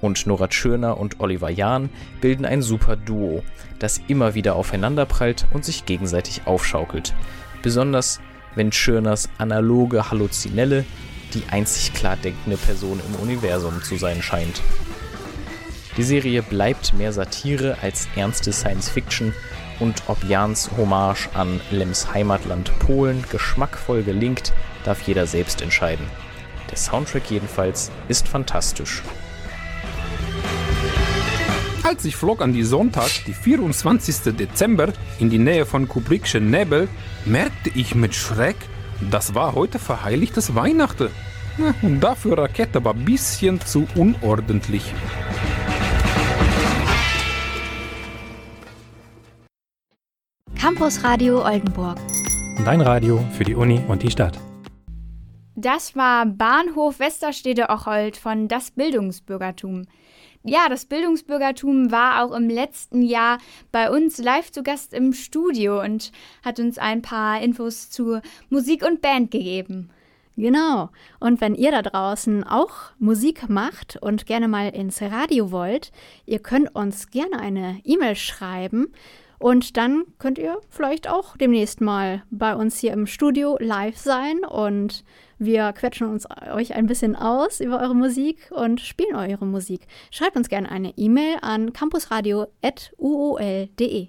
Und 0.01 0.29
Nora 0.29 0.47
Tschirner 0.47 0.99
und 0.99 1.19
Oliver 1.19 1.51
Jahn 1.51 1.91
bilden 2.21 2.45
ein 2.45 2.63
super 2.63 2.95
Duo, 2.95 3.43
das 3.81 4.01
immer 4.07 4.37
wieder 4.37 4.55
aufeinanderprallt 4.55 5.47
und 5.53 5.65
sich 5.65 5.87
gegenseitig 5.87 6.43
aufschaukelt. 6.47 7.15
Besonders 7.63 8.21
wenn 8.55 8.71
Tschirners 8.71 9.29
analoge 9.39 10.11
Halluzinelle 10.11 10.85
die 11.35 11.43
einzig 11.51 11.95
klar 11.95 12.17
denkende 12.17 12.57
Person 12.57 13.01
im 13.07 13.17
Universum 13.17 13.83
zu 13.83 13.97
sein 13.97 14.23
scheint. 14.23 14.63
Die 15.97 16.05
Serie 16.05 16.43
bleibt 16.43 16.95
mehr 16.95 17.13
Satire 17.13 17.79
als 17.83 18.09
ernste 18.15 18.53
Science 18.53 18.89
Fiction 18.89 19.35
und 19.81 20.03
ob 20.07 20.23
Jans 20.25 20.71
Hommage 20.77 21.29
an 21.35 21.61
Lems 21.71 22.13
Heimatland 22.13 22.77
Polen 22.79 23.25
geschmackvoll 23.31 24.03
gelingt, 24.03 24.53
darf 24.85 25.03
jeder 25.03 25.27
selbst 25.27 25.63
entscheiden. 25.63 26.07
Der 26.71 26.77
Soundtrack 26.77 27.31
jedenfalls 27.31 27.91
ist 28.09 28.29
fantastisch. 28.29 29.03
Als 31.83 32.05
ich 32.05 32.17
flog 32.17 32.43
an 32.43 32.53
die 32.53 32.65
Sonntag, 32.65 33.09
die 33.27 33.33
24. 33.33 34.35
Dezember, 34.37 34.93
in 35.19 35.31
die 35.31 35.39
Nähe 35.39 35.65
von 35.65 35.89
Kubrickschen 35.89 36.51
Nebel, 36.51 36.89
merkte 37.25 37.71
ich 37.75 37.95
mit 37.95 38.15
Schreck, 38.15 38.57
das 39.11 39.35
war 39.35 39.55
heute 39.55 39.79
verheiligtes 39.79 40.55
Weihnachten. 40.55 41.09
Und 41.83 42.01
dafür 42.01 42.39
Rakete 42.39 42.79
aber 42.79 42.91
ein 42.93 43.05
bisschen 43.05 43.61
zu 43.61 43.87
unordentlich. 43.95 44.93
Campus 50.79 51.03
Radio 51.03 51.45
Oldenburg. 51.45 51.99
Dein 52.65 52.81
Radio 52.81 53.19
für 53.33 53.43
die 53.43 53.57
Uni 53.57 53.81
und 53.89 54.01
die 54.05 54.13
Stadt. 54.13 54.39
Das 55.57 55.97
war 55.97 56.25
Bahnhof 56.25 57.01
Westerstede-Ocholt 57.01 58.17
von 58.17 58.47
Das 58.47 58.71
Bildungsbürgertum. 58.71 59.87
Ja, 60.45 60.69
das 60.69 60.87
Bildungsbürgertum 60.87 61.91
war 61.91 62.23
auch 62.23 62.31
im 62.33 62.49
letzten 62.49 63.03
Jahr 63.03 63.39
bei 63.73 63.91
uns 63.91 64.19
live 64.19 64.53
zu 64.53 64.63
Gast 64.63 64.95
im 64.95 65.13
Studio 65.15 65.83
und 65.83 66.13
hat 66.45 66.61
uns 66.61 66.79
ein 66.79 67.03
paar 67.03 67.43
Infos 67.43 67.91
zu 67.91 68.21
Musik 68.49 68.87
und 68.87 69.03
Band 69.03 69.33
gegeben. 69.33 69.91
Genau. 70.37 70.91
Und 71.19 71.41
wenn 71.41 71.57
ihr 71.57 71.73
da 71.73 71.83
draußen 71.83 72.45
auch 72.45 72.93
Musik 73.01 73.49
macht 73.49 73.99
und 74.01 74.27
gerne 74.27 74.47
mal 74.47 74.69
ins 74.69 75.03
Radio 75.03 75.51
wollt, 75.51 75.91
ihr 76.25 76.39
könnt 76.39 76.73
uns 76.77 77.11
gerne 77.11 77.41
eine 77.41 77.81
E-Mail 77.83 78.15
schreiben 78.15 78.93
und 79.39 79.77
dann 79.77 80.05
könnt 80.19 80.39
ihr 80.39 80.61
vielleicht 80.69 81.09
auch 81.09 81.37
demnächst 81.37 81.81
mal 81.81 82.23
bei 82.31 82.55
uns 82.55 82.79
hier 82.79 82.93
im 82.93 83.07
Studio 83.07 83.57
live 83.61 83.97
sein 83.97 84.45
und 84.45 85.05
wir 85.39 85.73
quetschen 85.73 86.09
uns 86.09 86.27
euch 86.53 86.75
ein 86.75 86.87
bisschen 86.87 87.15
aus 87.15 87.61
über 87.61 87.81
eure 87.81 87.95
Musik 87.95 88.51
und 88.51 88.81
spielen 88.81 89.15
eure 89.15 89.47
Musik. 89.47 89.83
Schreibt 90.11 90.37
uns 90.37 90.49
gerne 90.49 90.69
eine 90.71 90.93
E-Mail 90.97 91.37
an 91.43 91.73
campusradio.uol.de. 91.73 94.09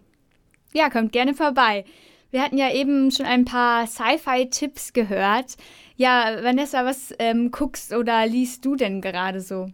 Ja, 0.73 0.89
kommt 0.89 1.11
gerne 1.11 1.35
vorbei. 1.35 1.85
Wir 2.31 2.43
hatten 2.43 2.57
ja 2.57 2.71
eben 2.71 3.11
schon 3.11 3.27
ein 3.27 3.45
paar 3.45 3.87
Sci-Fi-Tipps 3.87 4.93
gehört. 4.93 5.57
Ja, 5.95 6.43
Vanessa, 6.43 6.85
was 6.85 7.13
ähm, 7.19 7.51
guckst 7.51 7.93
oder 7.93 8.25
liest 8.25 8.65
du 8.65 8.75
denn 8.75 9.01
gerade 9.01 9.41
so? 9.41 9.67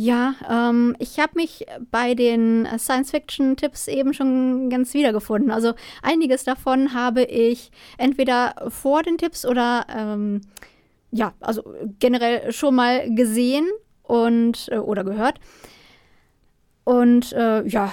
Ja, 0.00 0.36
ähm, 0.48 0.94
ich 1.00 1.18
habe 1.18 1.32
mich 1.34 1.66
bei 1.90 2.14
den 2.14 2.68
Science-Fiction-Tipps 2.78 3.88
eben 3.88 4.14
schon 4.14 4.70
ganz 4.70 4.94
wiedergefunden. 4.94 5.50
Also 5.50 5.74
einiges 6.02 6.44
davon 6.44 6.94
habe 6.94 7.24
ich 7.24 7.72
entweder 7.96 8.54
vor 8.68 9.02
den 9.02 9.18
Tipps 9.18 9.44
oder 9.44 9.86
ähm, 9.92 10.42
ja, 11.10 11.34
also 11.40 11.64
generell 11.98 12.52
schon 12.52 12.76
mal 12.76 13.12
gesehen 13.12 13.66
und 14.04 14.68
äh, 14.70 14.78
oder 14.78 15.02
gehört. 15.02 15.40
Und 16.84 17.32
äh, 17.32 17.66
ja, 17.66 17.92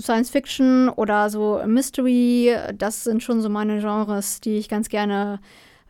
Science 0.00 0.30
Fiction 0.30 0.88
oder 0.88 1.30
so 1.30 1.60
Mystery, 1.66 2.54
das 2.78 3.02
sind 3.02 3.24
schon 3.24 3.40
so 3.40 3.48
meine 3.48 3.80
Genres, 3.80 4.40
die 4.40 4.56
ich 4.56 4.68
ganz 4.68 4.88
gerne, 4.88 5.40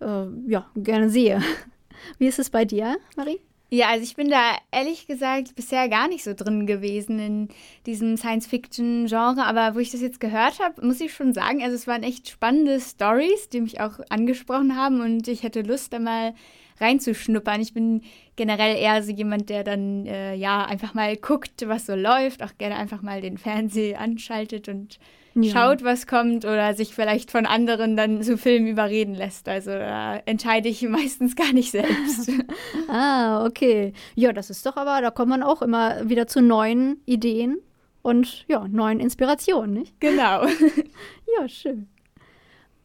äh, 0.01 0.25
ja, 0.47 0.71
gerne 0.75 1.11
sehe. 1.11 1.43
Wie 2.19 2.29
ist 2.29 2.39
es 2.39 2.49
bei 2.49 2.65
dir, 2.65 2.97
Marie? 3.15 3.41
Ja, 3.75 3.89
also 3.89 4.05
ich 4.05 4.17
bin 4.17 4.29
da 4.29 4.59
ehrlich 4.71 5.07
gesagt 5.07 5.57
bisher 5.57 5.89
gar 5.89 6.07
nicht 6.07 6.25
so 6.25 6.35
drin 6.35 6.67
gewesen 6.67 7.19
in 7.19 7.49
diesem 7.87 8.19
Science-Fiction-Genre, 8.19 9.47
aber 9.47 9.75
wo 9.75 9.79
ich 9.79 9.91
das 9.91 10.03
jetzt 10.03 10.21
gehört 10.21 10.61
habe, 10.61 10.87
muss 10.87 11.01
ich 11.01 11.15
schon 11.15 11.33
sagen, 11.33 11.63
also 11.63 11.75
es 11.75 11.87
waren 11.87 12.03
echt 12.03 12.29
spannende 12.29 12.79
Stories, 12.79 13.49
die 13.49 13.63
mich 13.63 13.81
auch 13.81 13.99
angesprochen 14.11 14.77
haben 14.77 15.01
und 15.01 15.27
ich 15.27 15.43
hätte 15.43 15.63
Lust, 15.63 15.95
da 15.95 16.01
mal 16.01 16.35
reinzuschnuppern. 16.83 17.61
Ich 17.61 17.73
bin 17.73 18.03
generell 18.37 18.77
eher 18.77 19.03
so 19.03 19.13
jemand, 19.13 19.49
der 19.49 19.65
dann 19.65 20.07
äh, 20.07 20.35
ja 20.35 20.65
einfach 20.65 20.95
mal 20.95 21.17
guckt, 21.17 21.67
was 21.67 21.87
so 21.87 21.95
läuft, 21.95 22.43
auch 22.43 22.59
gerne 22.59 22.77
einfach 22.77 23.03
mal 23.03 23.21
den 23.21 23.39
Fernseher 23.39 24.01
anschaltet 24.01 24.69
und 24.69 24.99
ja. 25.35 25.53
schaut, 25.53 25.83
was 25.83 26.07
kommt 26.07 26.45
oder 26.45 26.75
sich 26.75 26.95
vielleicht 26.95 27.31
von 27.31 27.47
anderen 27.47 27.97
dann 27.97 28.23
zu 28.23 28.37
Filmen 28.37 28.67
überreden 28.67 29.15
lässt. 29.15 29.49
Also 29.49 29.71
da 29.71 30.17
entscheide 30.27 30.69
ich 30.69 30.83
meistens 30.89 31.37
gar 31.37 31.53
nicht 31.53 31.71
selbst. 31.71 32.31
ah, 32.89 33.47
okay. 33.47 33.93
Ja, 34.15 34.33
das 34.33 34.51
ist 34.51 34.67
doch 34.67 34.77
aber, 34.77 35.01
da 35.01 35.11
kommt 35.11 35.31
man 35.31 35.43
auch 35.43 35.63
immer 35.63 36.09
wieder 36.09 36.27
zu 36.27 36.43
neuen 36.43 37.01
Ideen 37.07 37.59
und 38.03 38.45
ja, 38.49 38.67
neuen 38.69 39.01
Inspirationen, 39.01 39.73
nicht? 39.75 40.01
Genau. 40.01 40.45
ja, 40.45 41.49
schön. 41.49 41.89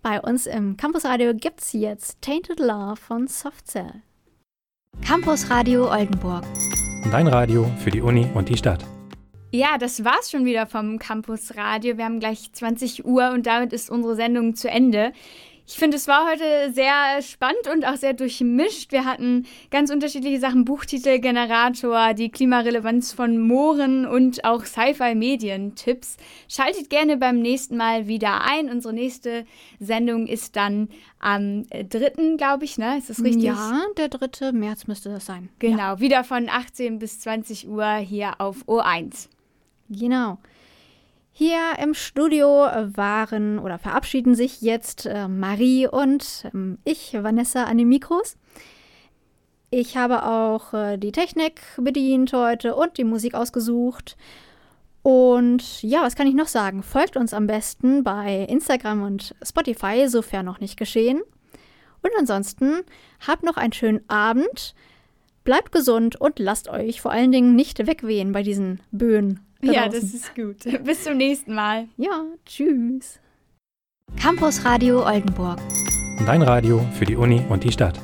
Bei 0.10 0.22
uns 0.22 0.46
im 0.46 0.78
Campusradio 0.78 1.34
gibt 1.34 1.60
es 1.60 1.74
jetzt 1.74 2.22
Tainted 2.22 2.62
Love 2.62 2.96
von 2.96 3.28
Softcell. 3.28 3.92
Campusradio 5.06 5.92
Oldenburg. 5.92 6.46
Dein 7.12 7.28
Radio 7.28 7.70
für 7.84 7.90
die 7.90 8.00
Uni 8.00 8.26
und 8.34 8.48
die 8.48 8.56
Stadt. 8.56 8.86
Ja, 9.52 9.78
das 9.78 10.06
war's 10.06 10.32
schon 10.32 10.46
wieder 10.46 10.66
vom 10.66 10.98
Campus 10.98 11.58
Radio. 11.58 11.98
Wir 11.98 12.06
haben 12.06 12.22
gleich 12.22 12.54
20 12.54 13.04
Uhr 13.04 13.32
und 13.32 13.48
damit 13.48 13.74
ist 13.74 13.90
unsere 13.90 14.16
Sendung 14.16 14.56
zu 14.56 14.70
Ende. 14.70 15.12
Ich 15.70 15.76
finde, 15.76 15.98
es 15.98 16.08
war 16.08 16.32
heute 16.32 16.72
sehr 16.72 17.22
spannend 17.22 17.68
und 17.70 17.86
auch 17.86 17.98
sehr 17.98 18.14
durchmischt. 18.14 18.94
Wir 18.94 19.04
hatten 19.04 19.46
ganz 19.70 19.92
unterschiedliche 19.92 20.40
Sachen, 20.40 20.64
Buchtitel, 20.64 21.20
Generator, 21.20 22.14
die 22.14 22.30
Klimarelevanz 22.30 23.12
von 23.12 23.38
Mooren 23.38 24.06
und 24.06 24.46
auch 24.46 24.64
Sci-Fi-Medien-Tipps. 24.64 26.16
Schaltet 26.48 26.90
gerne 26.90 27.18
beim 27.18 27.42
nächsten 27.42 27.76
Mal 27.76 28.08
wieder 28.08 28.46
ein. 28.46 28.70
Unsere 28.70 28.94
nächste 28.94 29.46
Sendung 29.78 30.28
ist 30.28 30.56
dann 30.56 30.88
am 31.20 31.68
3., 31.68 32.38
glaube 32.38 32.64
ich, 32.64 32.78
ne? 32.78 32.98
Ist 32.98 33.10
das 33.10 33.22
richtig? 33.22 33.44
Ja, 33.44 33.82
der 33.98 34.08
3. 34.08 34.54
März 34.54 34.88
müsste 34.88 35.10
das 35.10 35.26
sein. 35.26 35.50
Genau, 35.60 35.78
ja. 35.78 36.00
wieder 36.00 36.24
von 36.24 36.48
18 36.48 36.98
bis 36.98 37.20
20 37.20 37.68
Uhr 37.68 37.96
hier 37.96 38.40
auf 38.40 38.64
O1. 38.70 39.28
Genau. 39.90 40.38
Hier 41.40 41.78
im 41.78 41.94
Studio 41.94 42.48
waren 42.48 43.60
oder 43.60 43.78
verabschieden 43.78 44.34
sich 44.34 44.64
jetzt 44.64 45.06
äh, 45.06 45.28
Marie 45.28 45.86
und 45.86 46.50
ähm, 46.52 46.80
ich, 46.84 47.14
Vanessa, 47.14 47.66
an 47.66 47.78
den 47.78 47.88
Mikros. 47.90 48.38
Ich 49.70 49.98
habe 49.98 50.26
auch 50.26 50.74
äh, 50.74 50.98
die 50.98 51.12
Technik 51.12 51.62
bedient 51.78 52.34
heute 52.34 52.74
und 52.74 52.98
die 52.98 53.04
Musik 53.04 53.36
ausgesucht. 53.36 54.18
Und 55.04 55.84
ja, 55.84 56.02
was 56.02 56.16
kann 56.16 56.26
ich 56.26 56.34
noch 56.34 56.48
sagen? 56.48 56.82
Folgt 56.82 57.16
uns 57.16 57.36
am 57.36 57.46
besten 57.46 58.04
bei 58.04 58.48
Instagram 58.50 59.04
und 59.04 59.36
Spotify, 59.44 60.10
sofern 60.10 60.44
noch 60.44 60.60
nicht 60.60 60.76
geschehen. 60.76 61.22
Und 62.02 62.12
ansonsten 62.18 62.82
habt 63.28 63.44
noch 63.44 63.58
einen 63.58 63.74
schönen 63.74 64.02
Abend, 64.10 64.74
bleibt 65.44 65.72
gesund 65.72 66.20
und 66.20 66.40
lasst 66.40 66.68
euch 66.68 67.00
vor 67.00 67.12
allen 67.12 67.32
Dingen 67.32 67.56
nicht 67.56 67.86
wegwehen 67.86 68.32
bei 68.32 68.42
diesen 68.42 68.82
Böen 68.90 69.47
da 69.62 69.72
Ja, 69.72 69.84
draußen. 69.88 70.02
das 70.02 70.14
ist 70.14 70.36
gut. 70.36 70.58
Bis 70.84 71.04
zum 71.04 71.18
nächsten 71.18 71.54
Mal. 71.54 71.88
Ja, 71.98 72.24
tschüss. 72.46 73.20
Campus 74.22 74.64
Radio 74.66 75.06
Oldenburg. 75.06 75.60
Dein 76.26 76.42
Radio 76.42 76.80
für 76.94 77.06
die 77.06 77.16
Uni 77.16 77.42
und 77.50 77.64
die 77.64 77.72
Stadt. 77.72 78.00